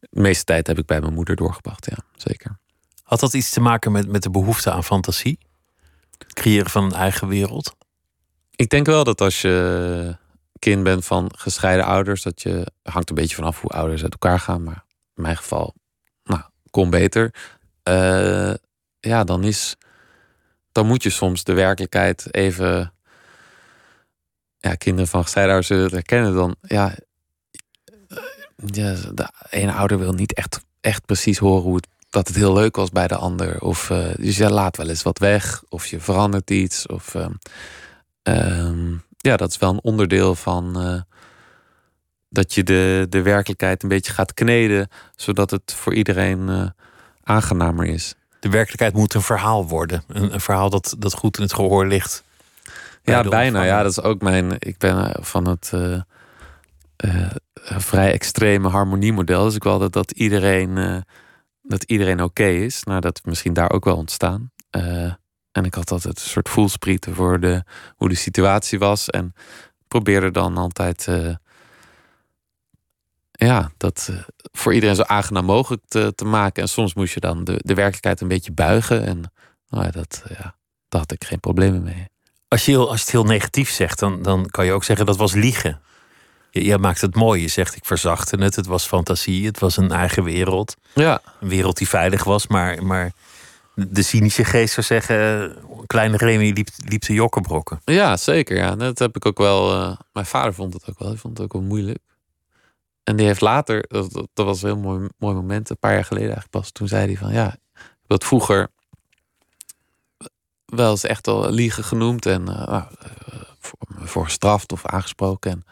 [0.09, 1.85] meeste tijd heb ik bij mijn moeder doorgebracht.
[1.89, 2.57] Ja, zeker.
[3.03, 5.39] Had dat iets te maken met, met de behoefte aan fantasie?
[6.17, 7.75] Het creëren van een eigen wereld?
[8.55, 10.17] Ik denk wel dat als je
[10.59, 14.39] kind bent van gescheiden ouders, dat je hangt een beetje vanaf hoe ouders uit elkaar
[14.39, 14.63] gaan.
[14.63, 15.73] Maar in mijn geval,
[16.23, 17.33] nou, kon beter.
[17.83, 18.53] Uh,
[18.99, 19.77] ja, dan is
[20.75, 22.93] dan moet je soms de werkelijkheid even.
[24.57, 26.33] Ja, kinderen van gescheiden zullen het herkennen.
[26.33, 26.95] Dan ja,
[28.65, 32.53] ja, de ene ouder wil niet echt, echt precies horen hoe het, dat het heel
[32.53, 33.61] leuk was bij de ander.
[33.61, 36.87] Of uh, dus je laat wel eens wat weg, of je verandert iets.
[36.87, 37.27] Of, uh,
[38.23, 41.01] uh, ja, dat is wel een onderdeel van eh,
[42.29, 46.65] dat je de, de werkelijkheid een beetje gaat kneden, zodat het voor iedereen eh,
[47.23, 50.03] aangenamer is de werkelijkheid moet een verhaal worden.
[50.07, 52.23] Een, een verhaal dat, dat goed in het gehoor ligt.
[53.03, 53.63] Ja, bijna.
[53.63, 54.55] Ja, dat is ook mijn.
[54.59, 56.01] Ik ben eh, van het uh,
[57.57, 59.43] vrij extreme harmoniemodel.
[59.43, 61.03] Dus ik wil dat, dat iedereen,
[61.61, 62.83] dat iedereen oké is.
[62.83, 64.51] Nou, dat misschien daar ook wel ontstaan.
[65.55, 67.63] En ik had altijd een soort voelsprieten voor de,
[67.95, 69.09] hoe de situatie was.
[69.09, 69.33] En
[69.87, 71.07] probeerde dan altijd
[73.31, 74.17] ja, dat uh,
[74.51, 76.61] voor iedereen zo aangenaam mogelijk te, te, maken.
[76.61, 79.05] En soms moest je dan de, de werkelijkheid een beetje buigen.
[79.05, 79.31] En
[79.69, 80.55] nou ja, dat, ja,
[80.89, 82.07] daar had ik geen problemen mee.
[82.47, 85.05] Als je, heel, als je het heel negatief zegt, dan, dan kan je ook zeggen
[85.05, 85.81] dat was liegen.
[86.49, 87.41] Je, je maakt het mooi.
[87.41, 88.55] Je zegt ik verzachtte het.
[88.55, 89.45] Het was fantasie.
[89.45, 90.75] Het was een eigen wereld.
[90.93, 91.21] Ja.
[91.39, 92.47] Een wereld die veilig was.
[92.47, 93.11] Maar, maar
[93.75, 95.55] de cynische geest zou zeggen...
[95.87, 97.81] kleine Remy liep, liep te jokkenbrokken.
[97.85, 98.57] Ja, zeker.
[98.57, 98.75] Ja.
[98.75, 99.73] Dat heb ik ook wel...
[99.73, 101.07] Uh, mijn vader vond het ook wel.
[101.07, 101.99] Hij vond het ook wel moeilijk.
[103.03, 106.05] En die heeft later, dat, dat was een heel mooi, mooi moment, een paar jaar
[106.05, 106.71] geleden eigenlijk pas.
[106.71, 107.55] Toen zei hij van ja,
[108.07, 108.67] dat vroeger
[110.65, 112.85] wel eens echt al liegen genoemd en uh,
[113.59, 115.51] voor, voor gestraft of aangesproken.
[115.51, 115.65] En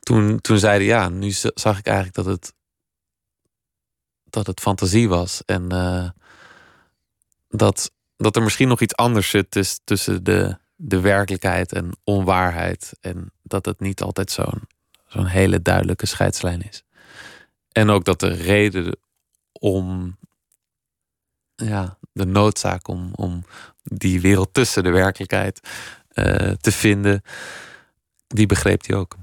[0.00, 2.52] toen, toen zei hij ja, nu zag ik eigenlijk dat het,
[4.24, 5.42] dat het fantasie was.
[5.44, 5.68] En
[7.48, 12.92] dat, dat er misschien nog iets anders zit tussen de, de werkelijkheid en onwaarheid.
[13.00, 14.62] En dat het niet altijd zo'n
[15.06, 16.84] zo'n hele duidelijke scheidslijn is.
[17.72, 18.96] En ook dat de reden
[19.52, 20.16] om
[21.54, 23.44] ja, de noodzaak om, om
[23.82, 25.60] die wereld tussen de werkelijkheid
[26.14, 27.22] uh, te vinden,
[28.26, 29.16] die begreep hij ook.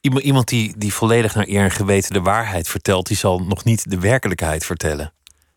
[0.00, 3.90] Iemand die, die volledig naar eer en geweten de waarheid vertelt, die zal nog niet
[3.90, 5.12] de werkelijkheid vertellen.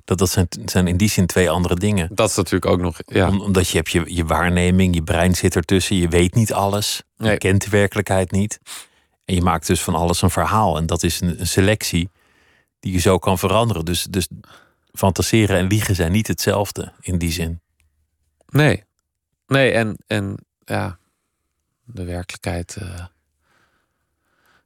[0.06, 2.10] Dat, dat zijn, zijn in die zin twee andere dingen.
[2.13, 2.98] Dat is natuurlijk ook nog.
[3.06, 3.28] Ja.
[3.28, 7.04] Om, omdat je hebt je, je waarneming, je brein zit ertussen, je weet niet alles.
[7.16, 7.38] Je nee.
[7.38, 8.60] kent de werkelijkheid niet.
[9.26, 10.78] En je maakt dus van alles een verhaal.
[10.78, 12.10] En dat is een, een selectie
[12.80, 13.86] die je zo kan veranderen.
[13.86, 14.28] Dus, dus
[14.92, 17.62] fantaseren en liegen zijn niet hetzelfde in die zin.
[18.46, 18.84] Nee.
[19.48, 20.98] Nee, en, en ja,
[21.84, 23.06] de werkelijkheid uh,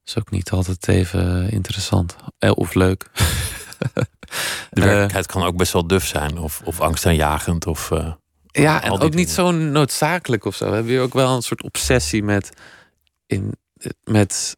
[0.05, 3.09] is ook niet altijd even interessant eh, of leuk.
[3.93, 7.67] de werkelijkheid kan ook best wel duf zijn of, of angstaanjagend.
[7.67, 8.13] Of, uh,
[8.51, 9.15] ja, en ook dingen.
[9.15, 10.65] niet zo noodzakelijk of zo.
[10.65, 12.49] We hebben hier ook wel een soort obsessie met
[13.25, 13.53] in
[14.03, 14.55] met,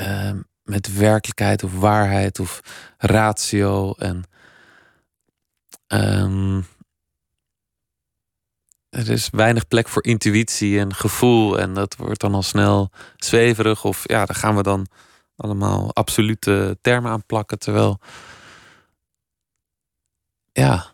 [0.00, 2.60] uh, met werkelijkheid of waarheid of
[2.96, 3.92] ratio.
[3.92, 4.24] En
[5.86, 6.66] um,
[8.88, 11.58] er is weinig plek voor intuïtie en gevoel.
[11.58, 13.84] En dat wordt dan al snel zweverig.
[13.84, 14.86] Of ja, daar gaan we dan
[15.40, 17.58] allemaal absolute termen aan plakken.
[17.58, 18.00] Terwijl,
[20.52, 20.92] ja,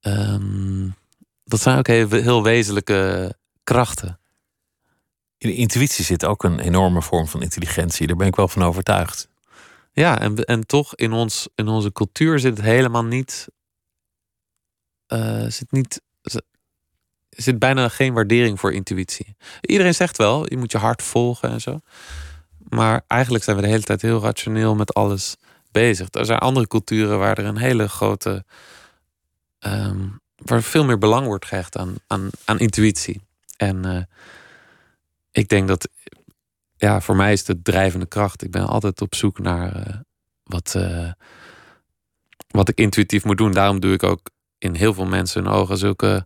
[0.00, 0.94] um,
[1.44, 4.18] dat zijn ook heel, heel wezenlijke krachten
[5.44, 8.06] in de intuïtie zit ook een enorme vorm van intelligentie.
[8.06, 9.28] Daar ben ik wel van overtuigd.
[9.92, 13.48] Ja, en, en toch in, ons, in onze cultuur zit het helemaal niet.
[15.08, 16.02] Uh, zit niet.
[17.28, 19.36] zit bijna geen waardering voor intuïtie.
[19.60, 21.80] Iedereen zegt wel, je moet je hart volgen en zo.
[22.68, 25.36] Maar eigenlijk zijn we de hele tijd heel rationeel met alles
[25.70, 26.08] bezig.
[26.10, 28.44] Er zijn andere culturen waar er een hele grote.
[29.60, 33.20] Um, waar veel meer belang wordt gehecht aan, aan, aan intuïtie.
[33.56, 34.02] En uh,
[35.30, 35.88] ik denk dat
[36.76, 38.42] ja, voor mij is de drijvende kracht.
[38.42, 39.94] Ik ben altijd op zoek naar uh,
[40.44, 41.12] wat, uh,
[42.48, 43.52] wat ik intuïtief moet doen.
[43.52, 46.24] Daarom doe ik ook in heel veel mensen hun ogen zulke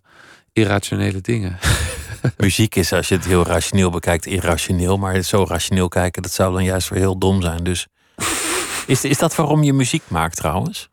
[0.52, 1.58] irrationele dingen.
[2.36, 4.96] Muziek is, als je het heel rationeel bekijkt, irrationeel.
[4.96, 7.64] Maar zo rationeel kijken, dat zou dan juist weer heel dom zijn.
[7.64, 7.86] Dus
[8.86, 10.88] is, is dat waarom je muziek maakt trouwens?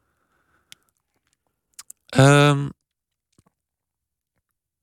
[2.18, 2.72] Um,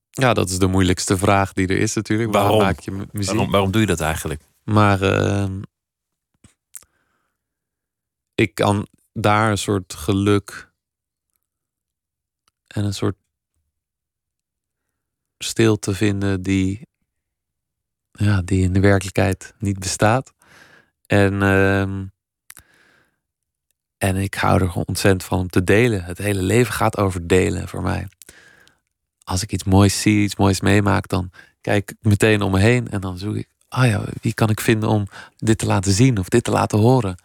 [0.09, 2.33] ja, dat is de moeilijkste vraag die er is natuurlijk.
[2.33, 3.31] Waarom, waarom maak je muziek?
[3.31, 4.41] Waarom, waarom doe je dat eigenlijk?
[4.63, 5.45] Maar uh,
[8.35, 10.71] ik kan daar een soort geluk
[12.67, 13.15] en een soort
[15.43, 16.87] stilte vinden die,
[18.11, 20.33] ja, die in de werkelijkheid niet bestaat.
[21.05, 21.81] En, uh,
[23.97, 26.03] en ik hou er ontzettend van om te delen.
[26.03, 28.07] Het hele leven gaat over delen voor mij.
[29.23, 32.89] Als ik iets moois zie, iets moois meemaak, dan kijk ik meteen om me heen
[32.89, 36.17] en dan zoek ik ah ja, wie kan ik vinden om dit te laten zien
[36.17, 37.17] of dit te laten horen?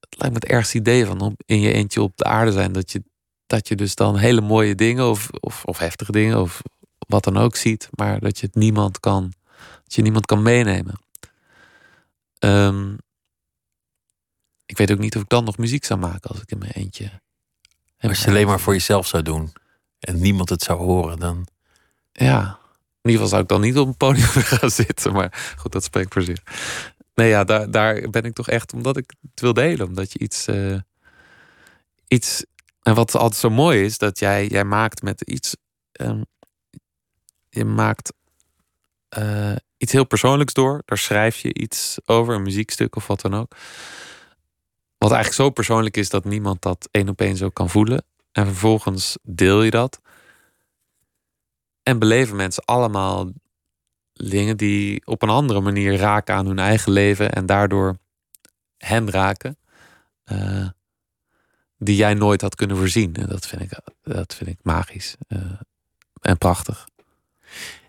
[0.00, 2.72] Het lijkt me het ergste idee van om in je eentje op de aarde zijn.
[2.72, 3.02] Dat je,
[3.46, 6.62] dat je dus dan hele mooie dingen of, of, of heftige dingen of
[7.08, 7.88] wat dan ook ziet.
[7.90, 9.32] Maar dat je het niemand kan,
[9.82, 10.98] dat je niemand kan meenemen.
[12.38, 12.98] Um,
[14.66, 16.72] ik weet ook niet of ik dan nog muziek zou maken als ik in mijn
[16.72, 17.20] eentje.
[17.98, 19.52] Als je alleen maar voor jezelf zou doen
[19.98, 21.46] en niemand het zou horen, dan.
[22.12, 22.58] Ja,
[23.02, 24.26] in ieder geval zou ik dan niet op een podium
[24.58, 25.12] gaan zitten.
[25.12, 26.42] Maar goed, dat spreekt voor zich.
[27.14, 29.86] Nee, ja, daar, daar ben ik toch echt omdat ik het wil delen.
[29.86, 30.48] Omdat je iets.
[30.48, 30.78] Uh,
[32.08, 32.44] iets
[32.82, 35.56] en wat altijd zo mooi is, dat jij, jij maakt met iets.
[36.00, 36.24] Um,
[37.54, 38.12] je maakt
[39.18, 40.82] uh, iets heel persoonlijks door.
[40.84, 43.54] Daar schrijf je iets over, een muziekstuk of wat dan ook.
[44.98, 48.04] Wat eigenlijk zo persoonlijk is dat niemand dat één op één zo kan voelen.
[48.32, 50.00] En vervolgens deel je dat.
[51.82, 53.30] En beleven mensen allemaal
[54.12, 57.96] dingen die op een andere manier raken aan hun eigen leven en daardoor
[58.76, 59.58] hen raken.
[60.24, 60.68] Uh,
[61.78, 63.14] die jij nooit had kunnen voorzien.
[63.14, 65.38] En dat vind ik, dat vind ik magisch uh,
[66.20, 66.86] en prachtig.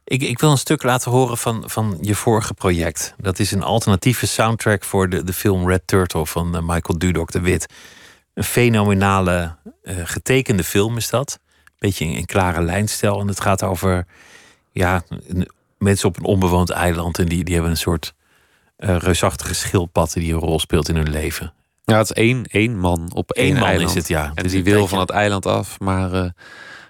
[0.03, 3.13] Ik, ik, wil een stuk laten horen van, van je vorige project.
[3.17, 7.31] Dat is een alternatieve soundtrack voor de, de film Red Turtle van uh, Michael Dudok
[7.31, 7.73] de Wit.
[8.33, 11.39] Een fenomenale getekende film is dat
[11.83, 13.19] beetje in, klare lijnstijl.
[13.19, 14.05] En het gaat over
[14.71, 15.03] ja,
[15.77, 17.19] mensen op een onbewoond eiland.
[17.19, 18.13] En die, die hebben een soort
[18.77, 21.53] uh, reusachtige schildpad die een rol speelt in hun leven.
[21.83, 23.89] Ja, het is één, één man op één, man eiland.
[23.89, 24.31] is het, ja.
[24.35, 26.29] En die wil van het eiland af, maar uh,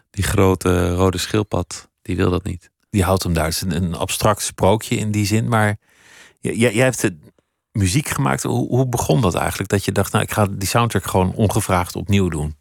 [0.10, 2.70] die grote rode schildpad, die wil dat niet.
[2.90, 3.46] Die houdt hem daar.
[3.46, 5.48] Het is een, een abstract sprookje in die zin.
[5.48, 5.78] Maar
[6.40, 7.18] jij, jij hebt de
[7.72, 8.44] muziek gemaakt.
[8.44, 9.70] Hoe, hoe begon dat eigenlijk?
[9.70, 12.56] Dat je dacht, nou, ik ga die soundtrack gewoon ongevraagd opnieuw doen.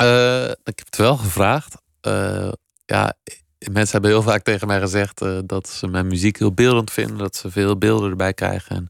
[0.00, 1.76] Uh, ik heb het wel gevraagd.
[2.02, 2.52] Uh,
[2.86, 3.14] ja,
[3.58, 7.18] mensen hebben heel vaak tegen mij gezegd uh, dat ze mijn muziek heel beeldend vinden.
[7.18, 8.76] Dat ze veel beelden erbij krijgen.
[8.76, 8.88] En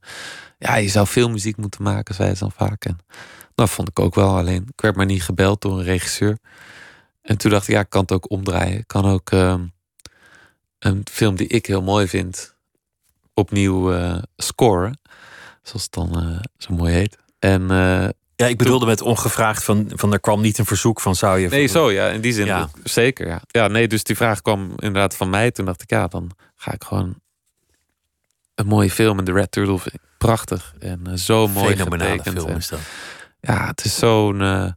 [0.59, 2.85] ja, je zou veel muziek moeten maken, zei ze dan vaak.
[2.85, 2.99] En
[3.55, 4.37] dat vond ik ook wel.
[4.37, 6.39] Alleen, ik werd maar niet gebeld door een regisseur.
[7.25, 8.79] En toen dacht ik, ja, ik kan het ook omdraaien.
[8.79, 9.65] Ik kan ook ehm,
[10.79, 12.55] een film die ik heel mooi vind
[13.35, 13.95] opnieuw
[14.37, 15.01] scoren.
[15.63, 17.17] Zoals het dan zo mooi heet.
[17.39, 17.71] En
[18.37, 21.49] ja, ik bedoelde met ongevraagd van, van er kwam niet een verzoek van zou je.
[21.49, 22.69] Nee, zo ja, in die zin ja.
[22.85, 23.27] zeker.
[23.27, 23.43] Ja.
[23.47, 25.51] ja, nee, dus die vraag kwam inderdaad van mij.
[25.51, 27.21] Toen dacht ik, ja, dan ga ik gewoon
[28.55, 29.19] een mooie film.
[29.19, 29.79] En de Red Turtle
[30.19, 32.81] prachtig en zo mooi Fenomenale film is dat.
[33.41, 34.75] Ja, het is zo'n.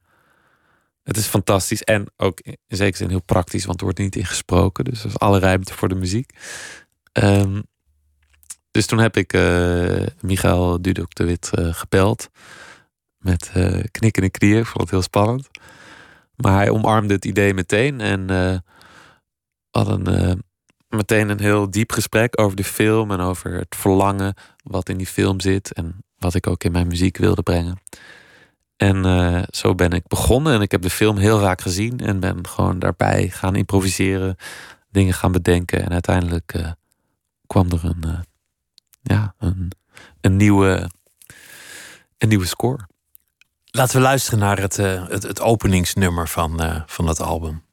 [1.08, 4.84] Het is fantastisch en ook in zekere zin heel praktisch, want er wordt niet ingesproken.
[4.84, 6.32] Dus er is alle ruimte voor de muziek.
[7.14, 7.64] Um,
[8.72, 12.30] dus toen heb ik uh, Michael Dudok de Wit gebeld
[13.18, 14.60] met uh, knikkende knieën.
[14.60, 15.48] Ik vond het heel spannend.
[16.36, 18.58] Maar hij omarmde het idee meteen en uh,
[19.70, 20.44] hadden
[20.90, 25.08] meteen een heel diep gesprek over de film en over het verlangen wat in die
[25.08, 27.80] film zit en wat ik ook in mijn muziek wilde brengen.
[28.78, 32.20] En uh, zo ben ik begonnen en ik heb de film heel vaak gezien en
[32.20, 34.36] ben gewoon daarbij gaan improviseren,
[34.90, 36.76] dingen gaan bedenken en uiteindelijk
[37.48, 38.26] kwam er een,
[39.02, 39.72] ja, een,
[40.22, 40.90] een, nieuwe,
[42.18, 42.88] een nieuwe score.
[43.66, 47.64] Laten we luisteren naar het, het, het, openingsnummer van, van dat album.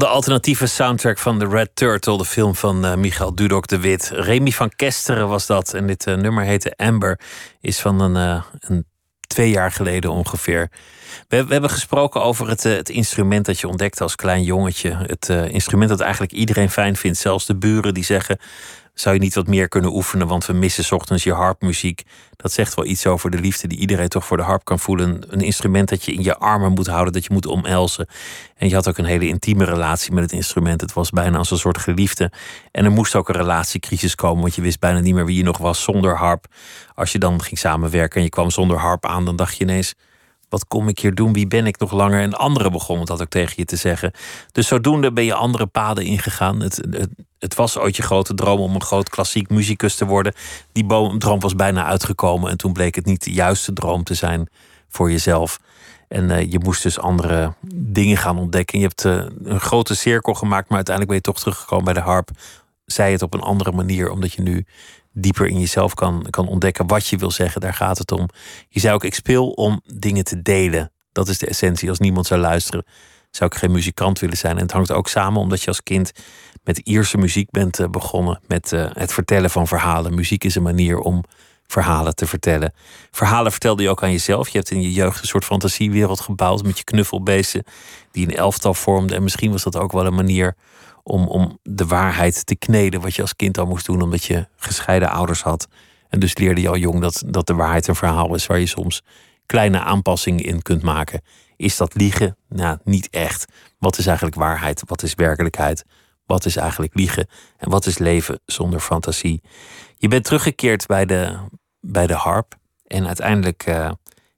[0.00, 4.10] De alternatieve soundtrack van The Red Turtle, de film van uh, Michael Dudok de Wit.
[4.14, 5.74] Remy van Kesteren was dat.
[5.74, 7.20] En dit uh, nummer heette Amber.
[7.60, 8.86] Is van een, uh, een
[9.26, 10.70] twee jaar geleden ongeveer.
[11.28, 14.96] We, we hebben gesproken over het, het, instrument dat je ontdekte als klein jongetje.
[15.06, 17.18] Het instrument dat eigenlijk iedereen fijn vindt.
[17.18, 18.38] Zelfs de buren die zeggen:
[19.00, 22.02] zou je niet wat meer kunnen oefenen, want we missen ochtends je harpmuziek.
[22.36, 25.22] Dat zegt wel iets over de liefde die iedereen toch voor de harp kan voelen.
[25.28, 28.08] Een instrument dat je in je armen moet houden, dat je moet omelzen.
[28.56, 30.80] En je had ook een hele intieme relatie met het instrument.
[30.80, 32.32] Het was bijna als een soort geliefde.
[32.70, 35.42] En er moest ook een relatiecrisis komen, want je wist bijna niet meer wie je
[35.42, 36.46] nog was zonder harp.
[36.94, 39.94] Als je dan ging samenwerken en je kwam zonder harp aan, dan dacht je ineens:
[40.50, 41.32] wat kom ik hier doen?
[41.32, 42.20] Wie ben ik nog langer?
[42.20, 44.12] En anderen begonnen dat ook tegen je te zeggen.
[44.52, 46.60] Dus zodoende ben je andere paden ingegaan.
[46.60, 50.34] Het, het, het was ooit je grote droom om een groot klassiek muzikus te worden.
[50.72, 50.86] Die
[51.18, 52.50] droom was bijna uitgekomen.
[52.50, 54.48] En toen bleek het niet de juiste droom te zijn
[54.88, 55.60] voor jezelf.
[56.08, 58.78] En uh, je moest dus andere dingen gaan ontdekken.
[58.78, 62.00] Je hebt uh, een grote cirkel gemaakt, maar uiteindelijk ben je toch teruggekomen bij de
[62.00, 62.30] harp.
[62.84, 64.64] Zij het op een andere manier, omdat je nu
[65.12, 67.60] dieper in jezelf kan, kan ontdekken wat je wil zeggen.
[67.60, 68.28] Daar gaat het om.
[68.68, 70.92] Je zei ook, ik speel om dingen te delen.
[71.12, 71.88] Dat is de essentie.
[71.88, 72.84] Als niemand zou luisteren,
[73.30, 74.56] zou ik geen muzikant willen zijn.
[74.56, 76.12] En het hangt ook samen omdat je als kind
[76.64, 78.40] met Ierse muziek bent eh, begonnen.
[78.46, 80.14] Met uh, het vertellen van verhalen.
[80.14, 81.24] Muziek is een manier om
[81.66, 82.72] verhalen te vertellen.
[83.10, 84.48] Verhalen vertelde je ook aan jezelf.
[84.48, 87.64] Je hebt in je jeugd een soort fantasiewereld gebouwd met je knuffelbeesten
[88.10, 89.16] die een elftal vormden.
[89.16, 90.56] En misschien was dat ook wel een manier
[91.02, 94.46] om, om de waarheid te kneden, wat je als kind al moest doen, omdat je
[94.56, 95.68] gescheiden ouders had.
[96.08, 98.66] En dus leerde je al jong dat, dat de waarheid een verhaal is waar je
[98.66, 99.02] soms
[99.46, 101.22] kleine aanpassingen in kunt maken.
[101.56, 102.36] Is dat liegen?
[102.48, 103.52] Nou, niet echt.
[103.78, 104.82] Wat is eigenlijk waarheid?
[104.86, 105.84] Wat is werkelijkheid?
[106.26, 107.28] Wat is eigenlijk liegen?
[107.56, 109.42] En wat is leven zonder fantasie?
[109.96, 111.38] Je bent teruggekeerd bij de,
[111.80, 112.54] bij de harp
[112.86, 113.90] en uiteindelijk uh,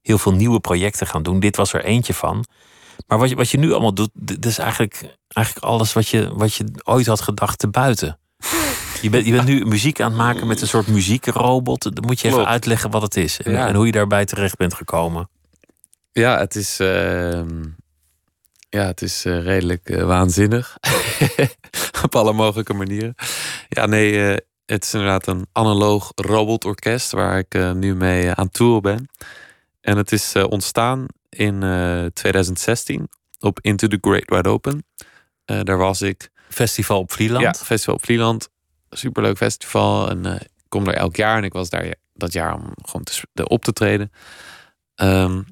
[0.02, 1.40] heel veel nieuwe projecten gaan doen.
[1.40, 2.44] Dit was er eentje van.
[3.06, 6.30] Maar wat je, wat je nu allemaal doet, dat is eigenlijk, eigenlijk alles wat je,
[6.34, 8.18] wat je ooit had gedacht te buiten.
[9.00, 11.82] Je bent, je bent nu muziek aan het maken met een soort muziekrobot.
[11.82, 14.74] Dan moet je even uitleggen wat het is en, en, hoe je daarbij terecht bent
[14.74, 15.28] gekomen.
[16.12, 17.42] Ja, het is, uh,
[18.68, 20.76] ja, het is uh, redelijk uh, waanzinnig.
[22.04, 23.14] Op alle mogelijke manieren.
[23.68, 28.80] Ja, nee, eh, het is inderdaad een analoog robotorkest waar ik nu mee aan tour
[28.80, 29.08] ben.
[29.80, 31.60] En het is ontstaan in
[32.12, 33.08] 2016
[33.40, 34.84] op Into the Great Wide Open.
[35.44, 36.30] Daar was ik.
[36.48, 37.42] Festival op Vlieland?
[37.42, 38.48] Ja, festival op Vlieland.
[38.90, 40.08] Superleuk festival.
[40.08, 43.48] En ik kom er elk jaar en ik was daar dat jaar om gewoon te,
[43.48, 44.12] op te treden.
[44.96, 45.46] Um,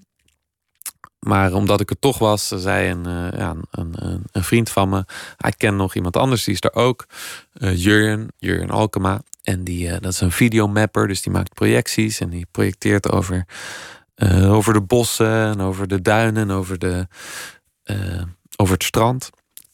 [1.20, 4.88] maar omdat ik er toch was, zei een, uh, ja, een, een, een, vriend van
[4.88, 5.04] me.
[5.36, 7.06] Hij kent nog iemand anders, die is er ook.
[7.52, 9.22] Jurjen, Jurjen Alkema.
[9.42, 12.20] En die, dat is een videomapper, dus die maakt projecties.
[12.20, 13.46] En die projecteert over,
[14.44, 17.06] over de bossen en over de duinen en over, de,
[18.56, 19.30] over het strand.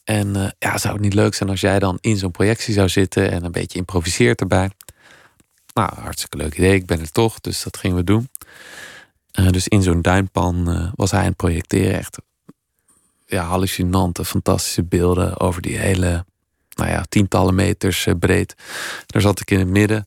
[0.07, 3.31] En ja, zou het niet leuk zijn als jij dan in zo'n projectie zou zitten
[3.31, 4.69] en een beetje improviseert erbij?
[5.73, 6.75] Nou, hartstikke leuk idee.
[6.75, 8.29] Ik ben er toch, dus dat gingen we doen.
[9.39, 11.97] Uh, dus in zo'n duinpan uh, was hij aan het projecteren.
[11.97, 12.17] Echt
[13.25, 16.25] ja, hallucinante, fantastische beelden over die hele,
[16.75, 18.55] nou ja, tientallen meters breed.
[19.05, 20.05] Daar zat ik in het midden.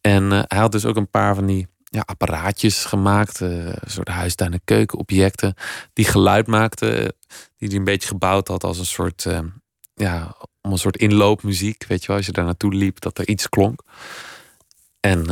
[0.00, 3.40] En hij had dus ook een paar van die ja, apparaatjes gemaakt.
[3.40, 5.54] een soort huistuin- en keukenobjecten.
[5.92, 7.14] Die geluid maakten.
[7.56, 9.26] Die hij een beetje gebouwd had als een soort,
[9.94, 11.84] ja, om een soort inloopmuziek.
[11.86, 13.82] Weet je wel, als je daar naartoe liep, dat er iets klonk.
[15.00, 15.24] En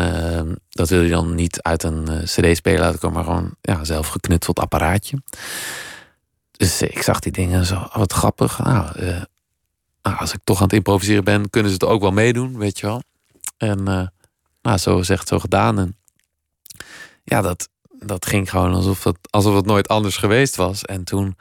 [0.69, 4.59] dat wil je dan niet uit een CD-speler laten komen, maar gewoon ja, zelf geknutseld
[4.59, 5.23] apparaatje.
[6.51, 8.59] Dus ik zag die dingen zo, oh, wat grappig.
[8.59, 9.01] Nou,
[10.03, 12.79] nou, als ik toch aan het improviseren ben, kunnen ze het ook wel meedoen, weet
[12.79, 13.03] je wel.
[13.57, 14.13] En
[14.63, 15.95] nou, zo zegt, zo gedaan.
[17.31, 20.85] Ja, dat, dat ging gewoon alsof het, alsof het nooit anders geweest was.
[20.85, 21.37] En toen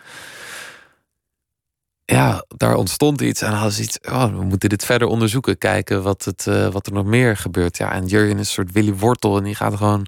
[2.05, 3.41] ja, daar ontstond iets.
[3.41, 5.57] En hadden ze iets, oh, we moeten dit verder onderzoeken.
[5.57, 7.77] Kijken wat, het, uh, wat er nog meer gebeurt.
[7.77, 9.37] Ja, en Jurgen is een soort Willy Wortel.
[9.37, 10.05] En die gaat gewoon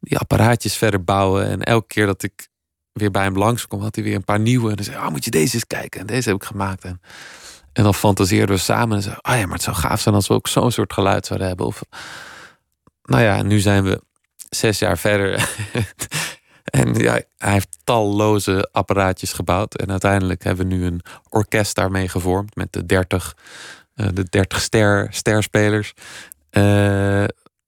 [0.00, 1.46] die apparaatjes verder bouwen.
[1.46, 2.48] En elke keer dat ik
[2.92, 4.70] weer bij hem langskom, had hij weer een paar nieuwe.
[4.70, 6.00] En dan zei oh, moet je deze eens kijken.
[6.00, 6.84] En deze heb ik gemaakt.
[6.84, 7.00] En,
[7.72, 8.96] en dan fantaseerden we samen.
[8.96, 11.26] En zei, oh ja, maar het zou gaaf zijn als we ook zo'n soort geluid
[11.26, 11.66] zouden hebben.
[11.66, 11.82] Of,
[13.02, 14.04] nou ja, nu zijn we
[14.56, 15.48] zes jaar verder.
[16.66, 19.74] En ja, hij heeft talloze apparaatjes gebouwd.
[19.74, 22.56] En uiteindelijk hebben we nu een orkest daarmee gevormd.
[22.56, 23.36] Met de 30,
[23.94, 25.94] uh, de 30 ster, sterspelers.
[26.50, 27.22] Uh,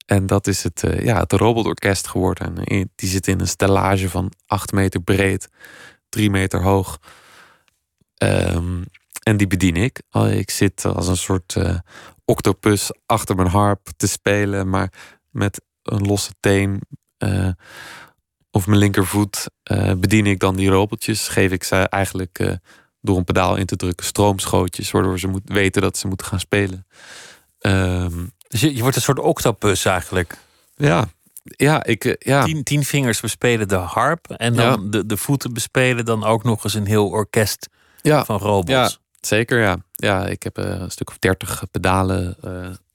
[0.05, 2.63] en dat is het, uh, ja, het robotorkest geworden.
[2.63, 5.49] En die zit in een stellage van 8 meter breed,
[6.09, 6.99] 3 meter hoog.
[8.23, 8.83] Um,
[9.23, 10.01] en die bedien ik.
[10.11, 11.55] Oh, ik zit als een soort
[12.25, 14.93] octopus achter mijn harp te spelen, maar
[15.29, 15.61] met
[15.91, 16.81] een losse teen
[18.51, 21.27] of mijn linkervoet uh, bedien ik dan die robotjes.
[21.27, 22.51] Geef ik ze eigenlijk uh,
[23.01, 26.39] door een pedaal in te drukken, stroomschootjes, waardoor ze moet, weten dat ze moeten gaan
[26.39, 26.87] spelen.
[27.59, 30.37] Ehm, dus je, je wordt een soort octopus eigenlijk.
[30.75, 31.07] Ja,
[31.43, 32.43] ja, ik, eh, ja.
[32.43, 36.63] Tien, tien vingers bespelen de harp en dan de, de voeten bespelen dan ook nog
[36.63, 37.69] eens een heel orkest
[38.01, 38.25] ja.
[38.25, 38.71] van robots.
[38.71, 38.89] Ja,
[39.21, 39.77] zeker ja.
[39.91, 42.37] Ja, ik heb een stuk of dertig pedalen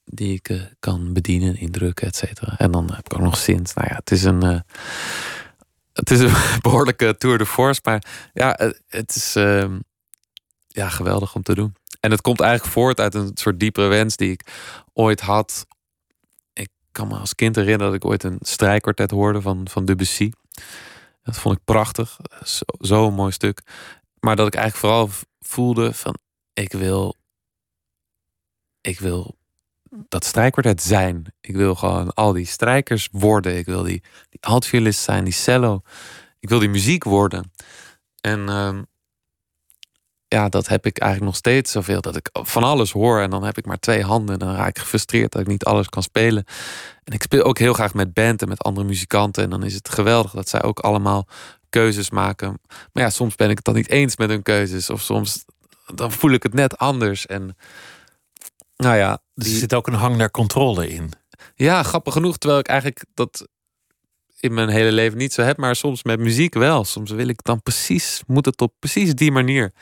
[0.05, 2.55] die ik kan bedienen, indrukken, et cetera.
[2.59, 3.75] En dan heb ik ook nog sinds.
[3.75, 4.65] Nou ja, het is een
[5.95, 7.81] het is een behoorlijke tour de force.
[7.85, 9.77] Maar ja, het is uh,
[10.67, 11.75] ja, geweldig om te doen.
[12.01, 14.53] En het komt eigenlijk voort uit een soort diepere wens die ik
[14.93, 15.67] ooit had.
[16.53, 20.31] Ik kan me als kind herinneren dat ik ooit een strijkkwartet hoorde van, van Debussy.
[21.23, 22.19] Dat vond ik prachtig.
[22.43, 23.61] Zo'n zo mooi stuk.
[24.21, 26.17] Maar dat ik eigenlijk vooral voelde van...
[26.53, 27.17] Ik wil...
[28.81, 29.37] Ik wil
[30.09, 31.35] dat strijkkwartet zijn.
[31.41, 33.57] Ik wil gewoon al die strijkers worden.
[33.57, 35.83] Ik wil die, die altviolist zijn, die cello.
[36.41, 37.53] Ik wil die muziek worden.
[38.21, 38.79] En uh,
[40.29, 42.01] ja, dat heb ik eigenlijk nog steeds zoveel.
[42.01, 44.41] Dat ik van alles hoor en dan heb ik maar twee handen.
[44.41, 46.45] En dan raak ik gefrustreerd dat ik niet alles kan spelen.
[47.05, 49.43] En ik speel ook heel graag met band en met andere muzikanten.
[49.43, 51.27] En dan is het geweldig dat zij ook allemaal
[51.69, 52.61] keuzes maken.
[52.93, 54.91] Maar ja, soms ben ik het dan niet eens met hun keuzes.
[54.91, 55.45] Of soms
[55.95, 57.27] dan voel ik het net anders.
[57.27, 57.57] En
[58.77, 61.13] nou ja, dus er zit ook een hang naar controle in.
[61.55, 62.39] Ja, grappig genoeg.
[62.39, 63.49] Terwijl ik eigenlijk dat
[64.41, 65.57] in mijn hele leven niet zo heb.
[65.57, 66.85] Maar soms met muziek wel.
[66.85, 69.73] Soms wil ik dan precies, moet het op precies die manier.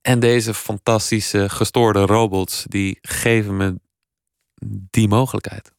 [0.00, 3.80] En deze fantastische gestoorde robots, die geven me
[4.90, 5.72] die mogelijkheid.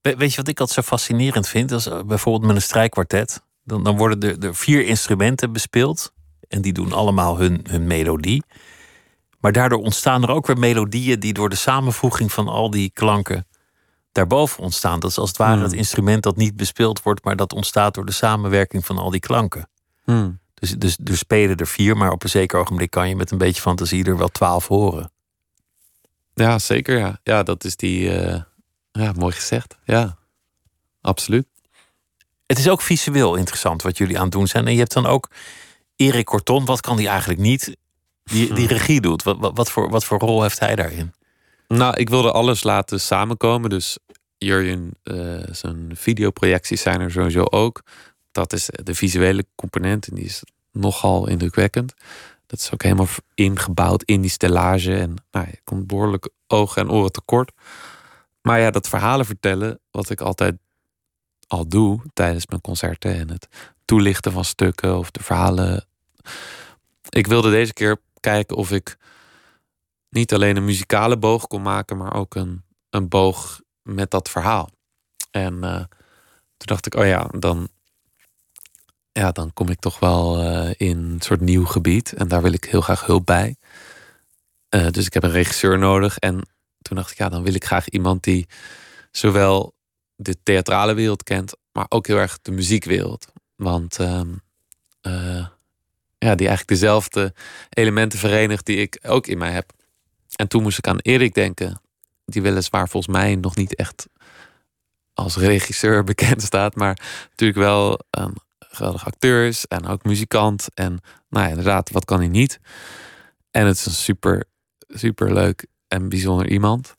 [0.00, 1.72] weet je wat ik altijd zo fascinerend vind?
[1.72, 3.42] Als eh, bijvoorbeeld met een strijkkwartet.
[3.64, 6.12] Dan, dan worden er, er vier instrumenten bespeeld.
[6.48, 8.42] En die doen allemaal hun, hun melodie.
[9.40, 13.46] Maar daardoor ontstaan er ook weer melodieën die door de samenvoeging van al die klanken
[14.12, 15.00] daarboven ontstaan.
[15.00, 15.78] Dat is als het ware het hmm.
[15.78, 19.68] instrument dat niet bespeeld wordt, maar dat ontstaat door de samenwerking van al die klanken.
[20.04, 20.38] Hmm.
[20.54, 23.38] Dus, dus er spelen er vier, maar op een zeker ogenblik kan je met een
[23.38, 25.12] beetje fantasie er wel twaalf horen.
[26.34, 26.98] Ja, zeker.
[26.98, 28.22] Ja, ja dat is die.
[28.22, 28.40] Uh,
[28.92, 29.76] ja, mooi gezegd.
[29.84, 30.16] Ja,
[31.00, 31.46] absoluut.
[32.46, 34.66] Het is ook visueel interessant wat jullie aan het doen zijn.
[34.66, 35.30] En je hebt dan ook
[35.96, 36.64] Erik Corton.
[36.64, 37.76] Wat kan die eigenlijk niet?
[38.24, 39.22] Die, die regie doet.
[39.22, 41.12] Wat, wat, voor, wat voor rol heeft hij daarin?
[41.68, 43.70] Nou, ik wilde alles laten samenkomen.
[43.70, 43.98] Dus
[44.38, 47.82] Jurjen, uh, zijn videoprojecties zijn er sowieso ook.
[48.32, 50.42] Dat is de visuele component en die is
[50.72, 51.94] nogal indrukwekkend.
[52.46, 54.96] Dat is ook helemaal ingebouwd in die stellage.
[54.96, 57.52] En nou, je komt behoorlijk ogen en oren tekort.
[58.42, 60.56] Maar ja, dat verhalen vertellen, wat ik altijd
[61.46, 63.48] al doe tijdens mijn concerten en het
[63.84, 65.84] toelichten van stukken of de verhalen.
[67.08, 68.96] Ik wilde deze keer kijken of ik
[70.08, 74.70] niet alleen een muzikale boog kon maken, maar ook een, een boog met dat verhaal.
[75.30, 75.76] En uh,
[76.56, 77.68] toen dacht ik, oh ja, dan,
[79.12, 82.12] ja, dan kom ik toch wel uh, in een soort nieuw gebied.
[82.12, 83.56] En daar wil ik heel graag hulp bij.
[84.74, 86.18] Uh, dus ik heb een regisseur nodig.
[86.18, 86.40] En
[86.82, 88.48] toen dacht ik, ja, dan wil ik graag iemand die
[89.10, 89.74] zowel
[90.14, 93.26] de theatrale wereld kent, maar ook heel erg de muziekwereld.
[93.56, 95.46] Want uh,
[96.26, 97.34] ja, die eigenlijk dezelfde
[97.68, 99.72] elementen verenigt die ik ook in mij heb.
[100.36, 101.80] En toen moest ik aan Erik denken,
[102.24, 104.06] die weliswaar volgens mij nog niet echt
[105.14, 107.00] als regisseur bekend staat, maar
[107.30, 110.68] natuurlijk wel een geweldig acteur is en ook muzikant.
[110.74, 112.60] En nou ja, inderdaad, wat kan hij niet?
[113.50, 114.44] En het is een super,
[114.88, 116.96] super leuk en bijzonder iemand.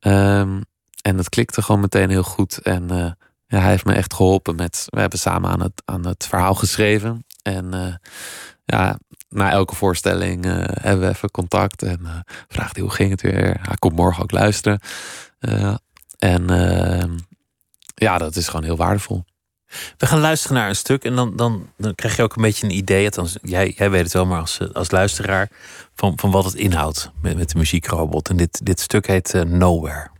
[0.00, 0.64] Um,
[1.02, 2.58] en het klikte gewoon meteen heel goed.
[2.58, 3.10] En uh,
[3.46, 4.86] ja, hij heeft me echt geholpen met.
[4.88, 7.24] We hebben samen aan het, aan het verhaal geschreven.
[7.42, 7.94] En uh,
[8.64, 8.98] ja,
[9.28, 12.10] na elke voorstelling uh, hebben we even contact en uh,
[12.48, 13.56] vraagt hij hoe ging het weer.
[13.62, 14.80] Hij komt morgen ook luisteren.
[15.40, 15.74] Uh,
[16.18, 17.18] en ehm,
[17.94, 19.24] ja, dat is gewoon heel waardevol.
[19.96, 22.66] We gaan luisteren naar een stuk en dan, dan, dan krijg je ook een beetje
[22.66, 23.04] een idee.
[23.04, 25.50] Althans, jij, jij weet het wel, maar als, als luisteraar
[25.94, 28.28] van, van wat het inhoudt met, met de muziekrobot.
[28.28, 30.10] En dit, dit stuk heet Nowhere.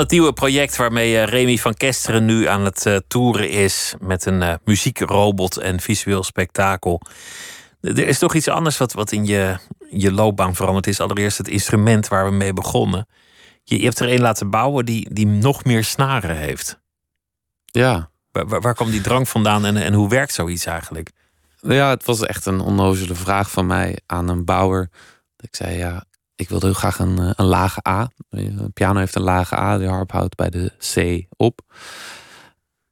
[0.00, 3.94] Het nieuwe project waarmee uh, Remy van Kesteren nu aan het uh, toeren is.
[4.00, 7.00] Met een uh, muziekrobot en visueel spektakel.
[7.80, 9.56] Er is toch iets anders wat, wat in je,
[9.90, 11.00] je loopbaan veranderd is.
[11.00, 13.06] Allereerst het instrument waar we mee begonnen.
[13.64, 16.80] Je, je hebt er een laten bouwen die, die nog meer snaren heeft.
[17.64, 18.10] Ja.
[18.30, 21.10] Waar, waar, waar kwam die drang vandaan en, en hoe werkt zoiets eigenlijk?
[21.60, 24.90] Ja, het was echt een onnozele vraag van mij aan een bouwer.
[25.40, 26.04] Ik zei ja,
[26.40, 28.10] ik wilde heel graag een, een lage A.
[28.30, 31.60] Een piano heeft een lage A, de harp houdt bij de C op.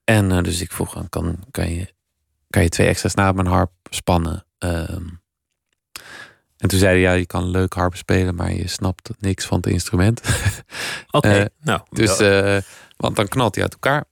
[0.05, 1.93] En uh, dus ik vroeg, kan, kan, je,
[2.51, 4.45] kan je twee extra op mijn harp spannen?
[4.59, 5.21] Um,
[6.57, 9.57] en toen zei hij, ja, je kan leuk harp spelen, maar je snapt niks van
[9.57, 10.21] het instrument.
[11.11, 11.81] Oké, okay, uh, nou.
[11.91, 12.59] Dus, uh,
[12.97, 14.05] want dan knalt hij uit elkaar.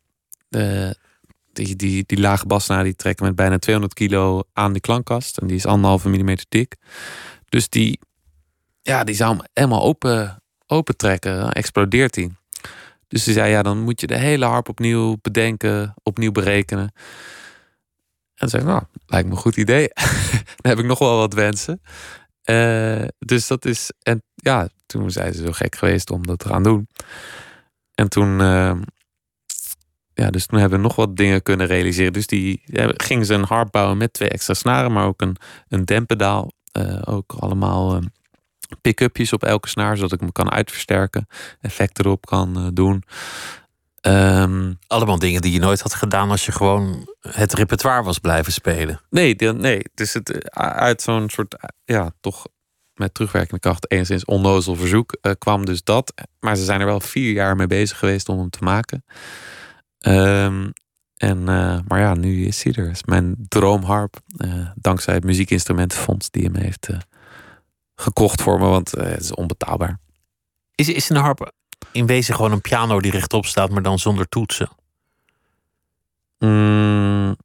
[1.52, 5.38] Die, die, die lage basnaar die trekken met bijna 200 kilo aan die klankkast.
[5.38, 6.76] En die is anderhalve millimeter dik.
[7.48, 7.98] Dus die,
[8.86, 11.38] ja, die zou hem helemaal open, open trekken.
[11.38, 12.30] Dan explodeert hij.
[13.08, 16.92] Dus hij zei, ja, dan moet je de hele harp opnieuw bedenken, opnieuw berekenen.
[18.34, 19.88] En zei nou, lijkt me een goed idee.
[20.60, 21.80] dan heb ik nog wel wat wensen.
[22.50, 26.48] Uh, dus dat is, en ja, toen zijn ze zo gek geweest om dat te
[26.48, 26.88] gaan doen.
[27.94, 28.72] En toen, uh,
[30.14, 32.12] ja, dus toen hebben we nog wat dingen kunnen realiseren.
[32.12, 35.36] Dus die ja, gingen ze een harp bouwen met twee extra snaren, maar ook een,
[35.68, 36.52] een dempedaal.
[36.78, 38.00] Uh, ook allemaal
[38.80, 41.26] pick-upjes op elke snaar, zodat ik me kan uitversterken,
[41.60, 43.04] effect erop kan doen.
[44.00, 48.52] Um, Allemaal dingen die je nooit had gedaan als je gewoon het repertoire was blijven
[48.52, 49.00] spelen.
[49.10, 49.82] Nee, nee.
[49.94, 52.46] Dus het, uit zo'n soort, ja, toch
[52.94, 56.12] met terugwerkende kracht enigszins onnozel verzoek uh, kwam dus dat.
[56.40, 59.04] Maar ze zijn er wel vier jaar mee bezig geweest om hem te maken.
[60.06, 60.72] Um,
[61.16, 62.90] en, uh, maar ja, nu is hij er.
[62.90, 64.16] is mijn droomharp.
[64.44, 66.88] Uh, dankzij het muziekinstrumentenfonds die hem heeft
[67.96, 68.66] gekocht voor me.
[68.66, 69.98] Want het is onbetaalbaar.
[70.74, 71.52] Is, is een harp
[71.92, 74.68] in wezen gewoon een piano die rechtop staat, maar dan zonder toetsen?
[76.38, 77.36] Mm,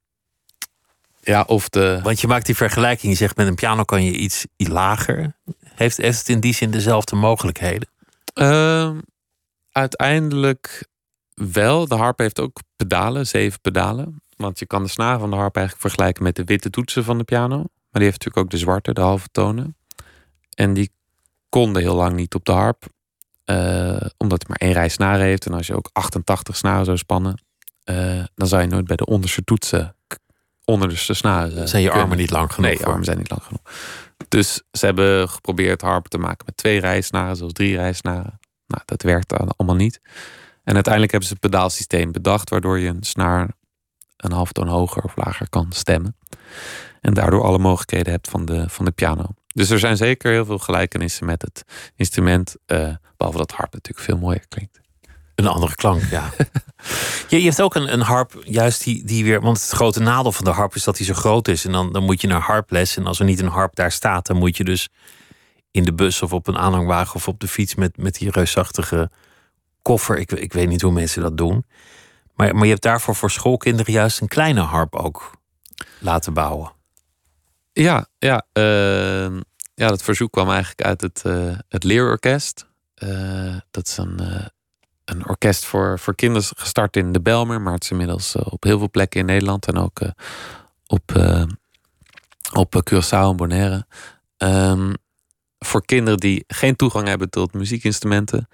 [1.21, 1.99] ja, of de.
[2.03, 3.11] Want je maakt die vergelijking.
[3.11, 5.35] Je zegt met een piano kan je iets, lager.
[5.63, 7.89] Heeft, heeft het in die zin dezelfde mogelijkheden?
[8.33, 8.91] Uh,
[9.71, 10.87] uiteindelijk
[11.33, 11.87] wel.
[11.87, 14.21] De harp heeft ook pedalen, zeven pedalen.
[14.37, 17.17] Want je kan de snaren van de harp eigenlijk vergelijken met de witte toetsen van
[17.17, 17.57] de piano.
[17.57, 19.75] Maar die heeft natuurlijk ook de zwarte, de halve tonen.
[20.55, 20.91] En die
[21.49, 22.85] konden heel lang niet op de harp.
[23.45, 25.45] Uh, omdat hij maar één rij snaren heeft.
[25.45, 27.43] En als je ook 88 snaren zou spannen,
[27.85, 29.95] uh, dan zou je nooit bij de onderste toetsen
[30.65, 31.67] onderste snaren.
[31.67, 32.69] Zijn je armen niet lang genoeg?
[32.69, 33.61] Nee, je armen zijn niet lang genoeg.
[34.27, 38.39] Dus ze hebben geprobeerd harpen te maken met twee rijsnaren, zoals drie rijsnaren.
[38.67, 40.01] Nou, dat werkt allemaal niet.
[40.63, 43.49] En uiteindelijk hebben ze een pedaalsysteem bedacht, waardoor je een snaar
[44.17, 46.17] een half toon hoger of lager kan stemmen.
[47.01, 49.25] En daardoor alle mogelijkheden hebt van de, van de piano.
[49.53, 51.63] Dus er zijn zeker heel veel gelijkenissen met het
[51.95, 52.55] instrument.
[52.67, 54.79] Uh, behalve dat harp natuurlijk veel mooier klinkt.
[55.35, 56.29] Een andere klank, ja.
[57.29, 59.41] je, je hebt ook een, een harp, juist die, die weer.
[59.41, 61.65] Want het grote nadeel van de harp is dat hij zo groot is.
[61.65, 62.97] En dan, dan moet je naar harples.
[62.97, 64.89] En als er niet een harp daar staat, dan moet je dus
[65.71, 69.09] in de bus of op een aanhangwagen of op de fiets met, met die reusachtige
[69.81, 70.17] koffer.
[70.17, 71.65] Ik, ik weet niet hoe mensen dat doen.
[72.35, 75.31] Maar, maar je hebt daarvoor voor schoolkinderen juist een kleine harp ook
[75.99, 76.71] laten bouwen.
[77.73, 79.39] Ja, ja, uh,
[79.73, 82.67] ja, dat verzoek kwam eigenlijk uit het, uh, het leerorkest.
[83.03, 84.19] Uh, dat is een,
[85.05, 88.77] een orkest voor, voor kinderen gestart in de Belmer, maar het is inmiddels op heel
[88.77, 89.99] veel plekken in Nederland en ook
[90.87, 91.11] op,
[92.53, 93.85] op Curaçao en Bonaire.
[94.37, 94.93] Um,
[95.59, 98.47] voor kinderen die geen toegang hebben tot muziekinstrumenten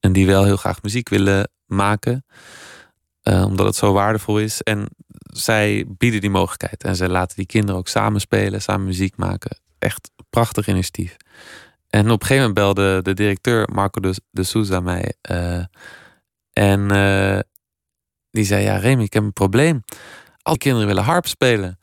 [0.00, 2.24] en die wel heel graag muziek willen maken.
[3.22, 4.62] Omdat het zo waardevol is.
[4.62, 4.88] En
[5.36, 6.84] zij bieden die mogelijkheid.
[6.84, 9.58] En ze laten die kinderen ook samen spelen, samen muziek maken.
[9.78, 11.16] Echt een prachtig initiatief.
[11.88, 15.14] En op een gegeven moment belde de directeur Marco de, de Souza mij.
[15.30, 15.64] Uh,
[16.52, 17.38] en uh,
[18.30, 19.84] die zei: Ja, Remy, ik heb een probleem.
[20.42, 21.78] Al kinderen willen harp spelen.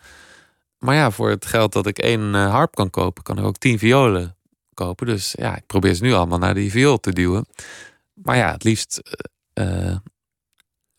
[0.77, 3.79] Maar ja, voor het geld dat ik één harp kan kopen, kan ik ook tien
[3.79, 4.37] violen
[4.73, 5.07] kopen.
[5.07, 7.45] Dus ja, ik probeer ze nu allemaal naar die viool te duwen.
[8.13, 9.01] Maar ja, het liefst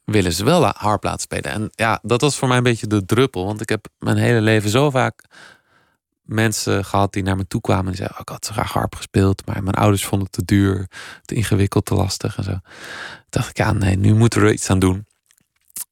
[0.05, 1.53] willen ze wel harp laten spelen.
[1.53, 3.45] En ja, dat was voor mij een beetje de druppel.
[3.45, 5.25] Want ik heb mijn hele leven zo vaak
[6.23, 8.95] mensen gehad die naar me toe kwamen en zeiden: oh, Ik had zo graag harp
[8.95, 10.89] gespeeld, maar mijn ouders vonden het te duur,
[11.23, 12.59] te ingewikkeld, te lastig en zo.
[13.29, 15.07] Dacht ik: Ja, nee, nu moeten we er iets aan doen.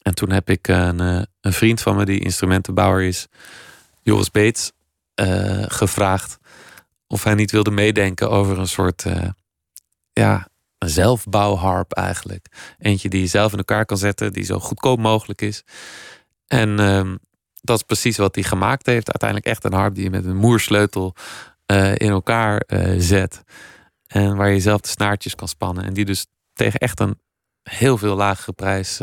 [0.03, 3.27] En toen heb ik een, eh, een vriend van me, die instrumentenbouwer is,
[4.03, 4.73] Joris Beets,
[5.21, 6.39] uh, gevraagd
[7.07, 9.29] of hij niet wilde meedenken over een soort uh,
[10.13, 10.49] ja,
[10.83, 12.47] een zelfbouwharp eigenlijk.
[12.79, 15.63] Eentje die je zelf in elkaar kan zetten, die zo goedkoop mogelijk is.
[16.47, 17.19] En um,
[17.61, 19.11] dat is precies wat hij gemaakt heeft.
[19.11, 21.15] Uiteindelijk echt een harp die je met een moersleutel
[21.67, 23.43] uh, in elkaar uh, zet.
[24.07, 25.85] En waar je zelf de snaartjes kan spannen.
[25.85, 27.19] En die dus tegen echt een
[27.63, 29.01] heel veel lagere prijs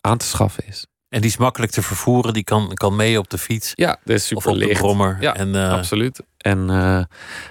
[0.00, 0.86] aan te schaffen is.
[1.08, 3.72] En die is makkelijk te vervoeren, die kan, kan mee op de fiets.
[3.74, 5.16] Ja, dat is super of op de brommer.
[5.20, 6.22] Ja, en, absoluut.
[6.36, 6.66] En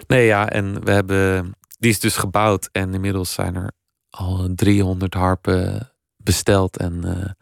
[0.08, 1.56] nee, ja, en we hebben,
[1.86, 3.72] die is dus gebouwd en inmiddels zijn er
[4.10, 7.36] al 300 harpen besteld en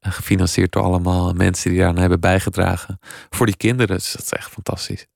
[0.00, 2.98] gefinancierd door allemaal mensen die daaraan hebben bijgedragen
[3.30, 3.96] voor die kinderen.
[3.96, 5.06] Dus dat is echt fantastisch.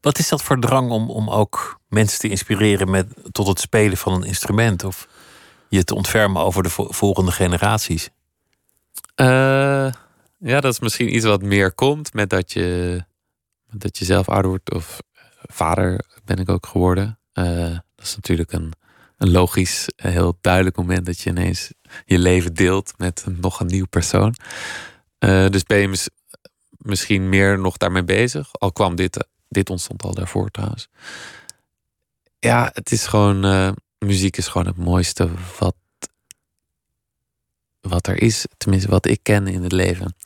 [0.00, 3.96] Wat is dat voor drang om, om ook mensen te inspireren met, tot het spelen
[3.96, 4.84] van een instrument?
[4.84, 5.08] Of
[5.68, 8.10] je te ontfermen over de volgende generaties?
[9.20, 9.92] Uh,
[10.38, 13.00] ja, dat is misschien iets wat meer komt met dat je,
[13.70, 14.74] dat je zelf ouder wordt.
[14.74, 15.00] Of
[15.40, 17.18] vader ben ik ook geworden.
[17.34, 18.72] Uh, dat is natuurlijk een,
[19.16, 21.72] een logisch, heel duidelijk moment dat je ineens
[22.04, 24.34] je leven deelt met nog een nieuw persoon.
[25.18, 26.08] Uh, dus ben je
[26.78, 28.52] misschien meer nog daarmee bezig.
[28.52, 30.88] Al kwam dit, dit ontstond al daarvoor trouwens.
[32.38, 35.76] Ja, het is gewoon, muziek is gewoon het mooiste wat,
[37.80, 38.46] wat er is.
[38.56, 40.16] Tenminste, wat ik ken in het leven.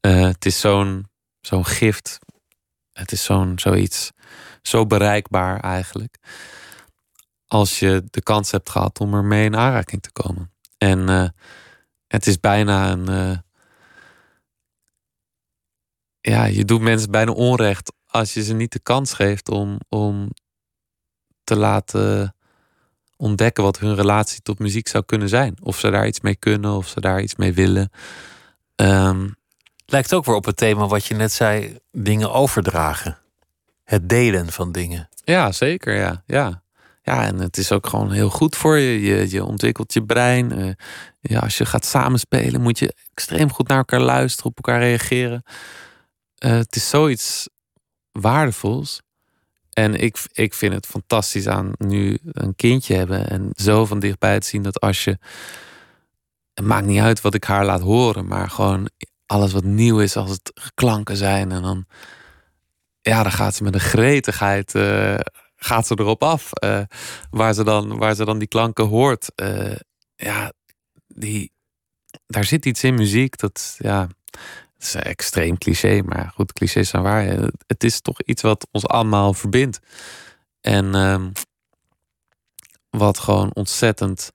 [0.00, 1.06] Het is zo'n
[1.40, 2.18] zo'n gift.
[2.92, 4.10] Het is zo'n zoiets,
[4.62, 6.16] zo bereikbaar eigenlijk
[7.46, 10.52] als je de kans hebt gehad om ermee in aanraking te komen.
[10.78, 11.28] En uh,
[12.08, 13.10] het is bijna een.
[13.10, 13.38] Uh,
[16.20, 20.30] ja, je doet mensen bijna onrecht als je ze niet de kans geeft om, om
[21.44, 22.34] te laten
[23.16, 25.56] ontdekken wat hun relatie tot muziek zou kunnen zijn.
[25.62, 27.90] Of ze daar iets mee kunnen, of ze daar iets mee willen.
[28.76, 29.36] Um,
[29.86, 33.18] Lijkt ook weer op het thema wat je net zei: dingen overdragen.
[33.84, 35.08] Het delen van dingen.
[35.24, 35.94] Ja, zeker.
[35.94, 36.62] Ja, ja.
[37.06, 39.30] Ja, en het is ook gewoon heel goed voor je.
[39.30, 40.58] Je, ontwikkelt je brein.
[40.58, 40.72] Uh,
[41.20, 45.42] ja, als je gaat samenspelen, moet je extreem goed naar elkaar luisteren, op elkaar reageren.
[46.44, 47.48] Uh, het is zoiets
[48.12, 49.02] waardevols.
[49.72, 54.40] En ik, ik vind het fantastisch aan nu een kindje hebben en zo van dichtbij
[54.40, 55.18] te zien dat als je.
[56.54, 58.90] Het maakt niet uit wat ik haar laat horen, maar gewoon
[59.26, 61.52] alles wat nieuw is, als het klanken zijn.
[61.52, 61.86] En dan.
[63.00, 64.74] Ja, dan gaat ze met een gretigheid.
[64.74, 65.18] Uh,
[65.56, 66.50] gaat ze erop af.
[66.64, 66.80] Uh,
[67.30, 69.32] waar, ze dan, waar ze dan die klanken hoort.
[69.36, 69.76] Uh,
[70.14, 70.52] ja,
[71.06, 71.52] die,
[72.26, 73.36] daar zit iets in muziek.
[73.38, 74.08] Dat, ja,
[74.74, 77.24] het is extreem cliché, maar goed, clichés zijn waar.
[77.66, 79.78] Het is toch iets wat ons allemaal verbindt.
[80.60, 81.26] En uh,
[82.90, 84.32] wat gewoon ontzettend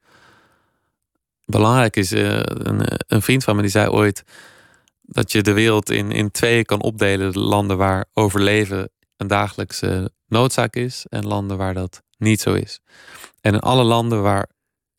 [1.45, 2.11] belangrijk is.
[2.11, 4.23] Een, een, vriend van me die zei ooit
[5.01, 7.31] dat je de wereld in, in twee kan opdelen.
[7.31, 8.91] De landen waar overleven
[9.21, 12.79] een dagelijkse noodzaak is en landen waar dat niet zo is.
[13.41, 14.49] En in alle landen waar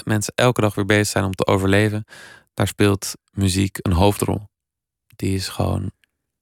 [0.05, 2.05] mensen elke dag weer bezig zijn om te overleven,
[2.55, 4.49] daar speelt muziek een hoofdrol.
[5.07, 5.91] Die is gewoon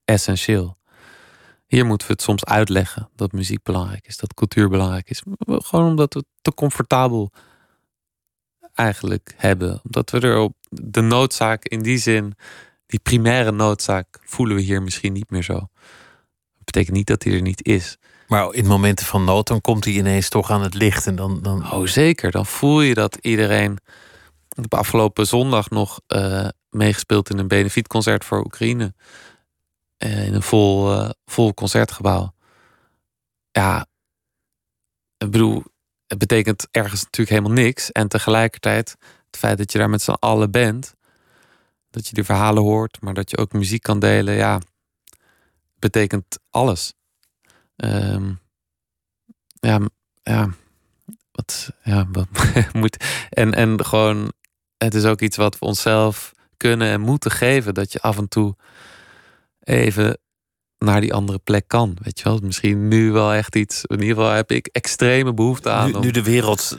[0.04, 0.78] essentieel.
[1.66, 5.22] Hier moeten we het soms uitleggen dat muziek belangrijk is, dat cultuur belangrijk is.
[5.46, 7.32] Gewoon omdat we het te comfortabel
[8.74, 9.80] eigenlijk hebben.
[9.84, 12.34] Omdat we er op de noodzaak in die zin,
[12.86, 15.68] die primaire noodzaak, voelen we hier misschien niet meer zo.
[16.70, 17.98] Betekent niet dat die er niet is.
[18.26, 21.06] Maar in momenten van nood, dan komt hij ineens toch aan het licht.
[21.06, 21.72] En dan, dan...
[21.72, 22.30] Oh, zeker.
[22.30, 23.72] Dan voel je dat iedereen.
[24.48, 28.94] Ik heb afgelopen zondag nog uh, meegespeeld in een benefietconcert voor Oekraïne.
[29.98, 32.34] Uh, in een vol, uh, vol concertgebouw.
[33.50, 33.86] Ja,
[35.16, 35.64] ik bedoel,
[36.06, 37.92] het betekent ergens natuurlijk helemaal niks.
[37.92, 38.96] En tegelijkertijd,
[39.26, 40.94] het feit dat je daar met z'n allen bent,
[41.90, 44.60] dat je die verhalen hoort, maar dat je ook muziek kan delen, ja,
[45.80, 46.92] betekent alles.
[47.76, 48.40] Um,
[49.60, 49.80] ja,
[50.22, 50.48] ja,
[51.32, 52.28] wat, ja, wat
[52.72, 53.04] moet.
[53.30, 54.32] En, en gewoon,
[54.76, 57.74] het is ook iets wat we onszelf kunnen en moeten geven.
[57.74, 58.56] Dat je af en toe
[59.60, 60.18] even
[60.78, 61.96] naar die andere plek kan.
[62.02, 63.84] Weet je wel, misschien nu wel echt iets.
[63.84, 65.90] In ieder geval heb ik extreme behoefte aan.
[65.90, 66.78] Nu, nu de wereld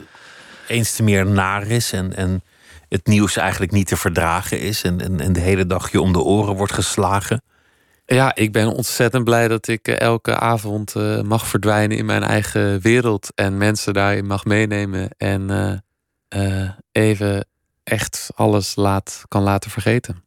[0.68, 2.42] eens te meer naar is en, en
[2.88, 4.82] het nieuws eigenlijk niet te verdragen is.
[4.82, 7.42] En, en, en de hele dag je om de oren wordt geslagen.
[8.04, 12.22] Ja, ik ben ontzettend blij dat ik eh, elke avond uh, mag verdwijnen in mijn
[12.22, 15.50] eigen wereld en mensen daarin mag meenemen en
[16.34, 17.46] uh, even
[17.84, 20.24] echt alles laat, kan laten vergeten.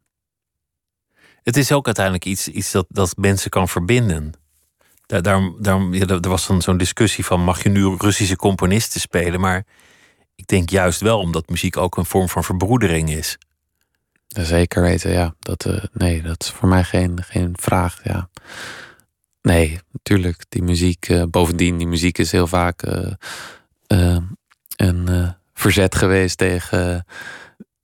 [1.44, 4.34] Het is ook uiteindelijk iets, iets dat, dat mensen kan verbinden.
[5.06, 5.42] Daar,
[5.92, 9.66] ja, er was dan zo'n discussie van mag je nu Russische componisten spelen, maar
[10.36, 13.38] ik denk juist wel omdat muziek ook een vorm van verbroedering is.
[14.44, 15.36] Zeker weten, ja.
[15.40, 18.00] Dat, uh, nee, dat is voor mij geen, geen vraag.
[18.04, 18.30] Ja.
[19.42, 20.46] Nee, natuurlijk.
[20.50, 22.86] Die muziek, uh, bovendien, die muziek is heel vaak
[23.88, 24.18] uh,
[24.76, 27.06] een verzet geweest tegen,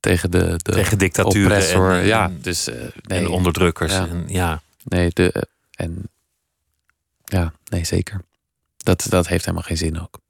[0.00, 1.92] tegen de, de tegen dictaturen oppressor.
[1.92, 2.68] En, ja, dus,
[3.02, 3.92] nee, en onderdrukkers.
[3.92, 4.08] Ja.
[4.08, 4.62] En, ja.
[4.84, 6.10] Nee, de, en
[7.24, 8.24] ja, nee, zeker.
[8.76, 10.20] Dat, dat heeft helemaal geen zin ook.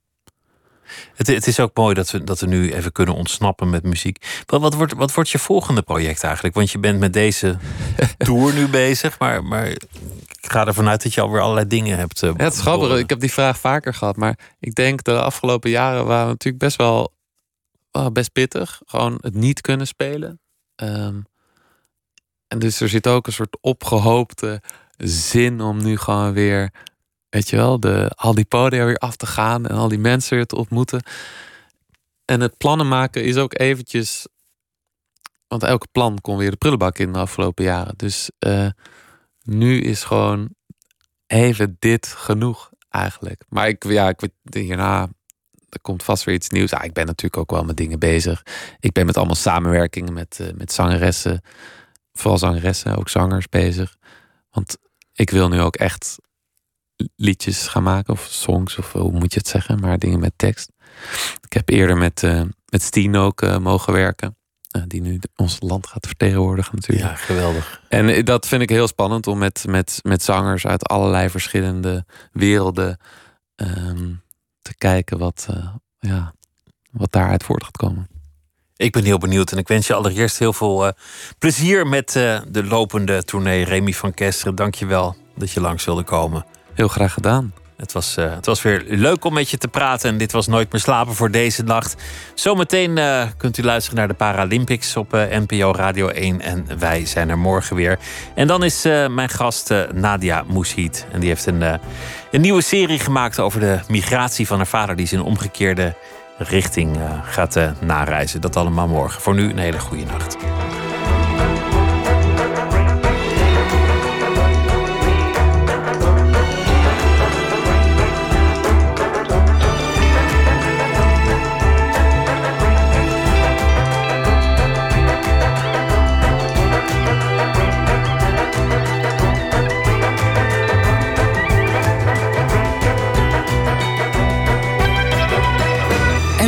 [1.15, 4.43] Het, het, is ook mooi dat we, dat we nu even kunnen ontsnappen met muziek.
[4.47, 6.55] Wat, wat, wordt, wat wordt je volgende project eigenlijk?
[6.55, 7.57] Want je bent met deze
[8.19, 12.21] tour nu bezig, maar, maar ik ga ervan uit dat je alweer allerlei dingen hebt.
[12.21, 12.99] Ja, het is grappig.
[12.99, 16.77] Ik heb die vraag vaker gehad, maar ik denk de afgelopen jaren waren natuurlijk best
[16.77, 17.13] wel
[18.13, 18.81] best pittig.
[18.87, 20.41] Gewoon het niet kunnen spelen.
[20.75, 21.21] Ehm,
[22.49, 24.63] en dus er zit ook een soort opgehoopte
[24.97, 26.71] zin om nu gewoon weer,
[27.33, 30.37] weet je wel, de, al die podia weer af te gaan en al die mensen
[30.37, 31.03] weer te ontmoeten.
[32.25, 34.27] En het plannen maken is ook eventjes.
[35.47, 37.95] Want elke plan kon weer de prullenbak in de afgelopen jaren.
[37.97, 38.69] Dus uh,
[39.43, 40.55] nu is gewoon
[41.27, 43.45] even dit genoeg eigenlijk.
[43.49, 45.09] Maar ik, ja, ik weet hierna.
[45.69, 46.71] Er komt vast weer iets nieuws.
[46.71, 48.43] Ja, ik ben natuurlijk ook wel met dingen bezig.
[48.81, 51.41] Ik ben met allemaal samenwerkingen met, uh, met zangeressen.
[52.13, 53.97] Vooral zangeressen, ook zangers bezig.
[54.51, 54.77] Want
[55.13, 56.19] ik wil nu ook echt
[57.17, 60.71] liedjes gaan maken, of songs, of hoe moet je het zeggen, maar dingen met tekst.
[61.41, 64.37] Ik heb eerder met, uh, met Steen ook uh, mogen werken.
[64.77, 67.09] Uh, die nu ons land gaat vertegenwoordigen natuurlijk.
[67.09, 67.83] Ja, geweldig.
[67.89, 72.99] En dat vind ik heel spannend om met, met, met zangers uit allerlei verschillende werelden
[73.57, 74.23] um,
[74.63, 75.49] te kijken wat,
[75.99, 76.35] ja,
[76.91, 78.09] wat daaruit voort gaat komen.
[78.77, 80.93] Ik ben heel benieuwd en ik wens je allereerst heel veel uh,
[81.39, 83.65] plezier met uh, de lopende tournee.
[83.65, 86.47] Remy van Kesteren, dank je wel dat je langs wilde komen.
[86.75, 87.53] Heel graag gedaan.
[87.77, 90.47] Het was, uh, het was weer leuk om met je te praten en dit was
[90.47, 91.97] Nooit meer slapen voor deze nacht.
[92.35, 93.01] Zometeen
[93.37, 97.77] kunt u luisteren naar de Paralympics op NPO Radio 1 en wij zijn er morgen
[97.77, 97.99] weer.
[98.35, 101.63] En dan is mijn gast Nadia Moushiet en die heeft een,
[102.31, 104.97] een nieuwe serie gemaakt over de migratie van haar vader.
[104.97, 105.95] Die is in omgekeerde
[106.39, 108.41] richting gaat nareizen.
[108.41, 109.21] Dat allemaal morgen.
[109.21, 110.37] Voor nu een hele goede nacht.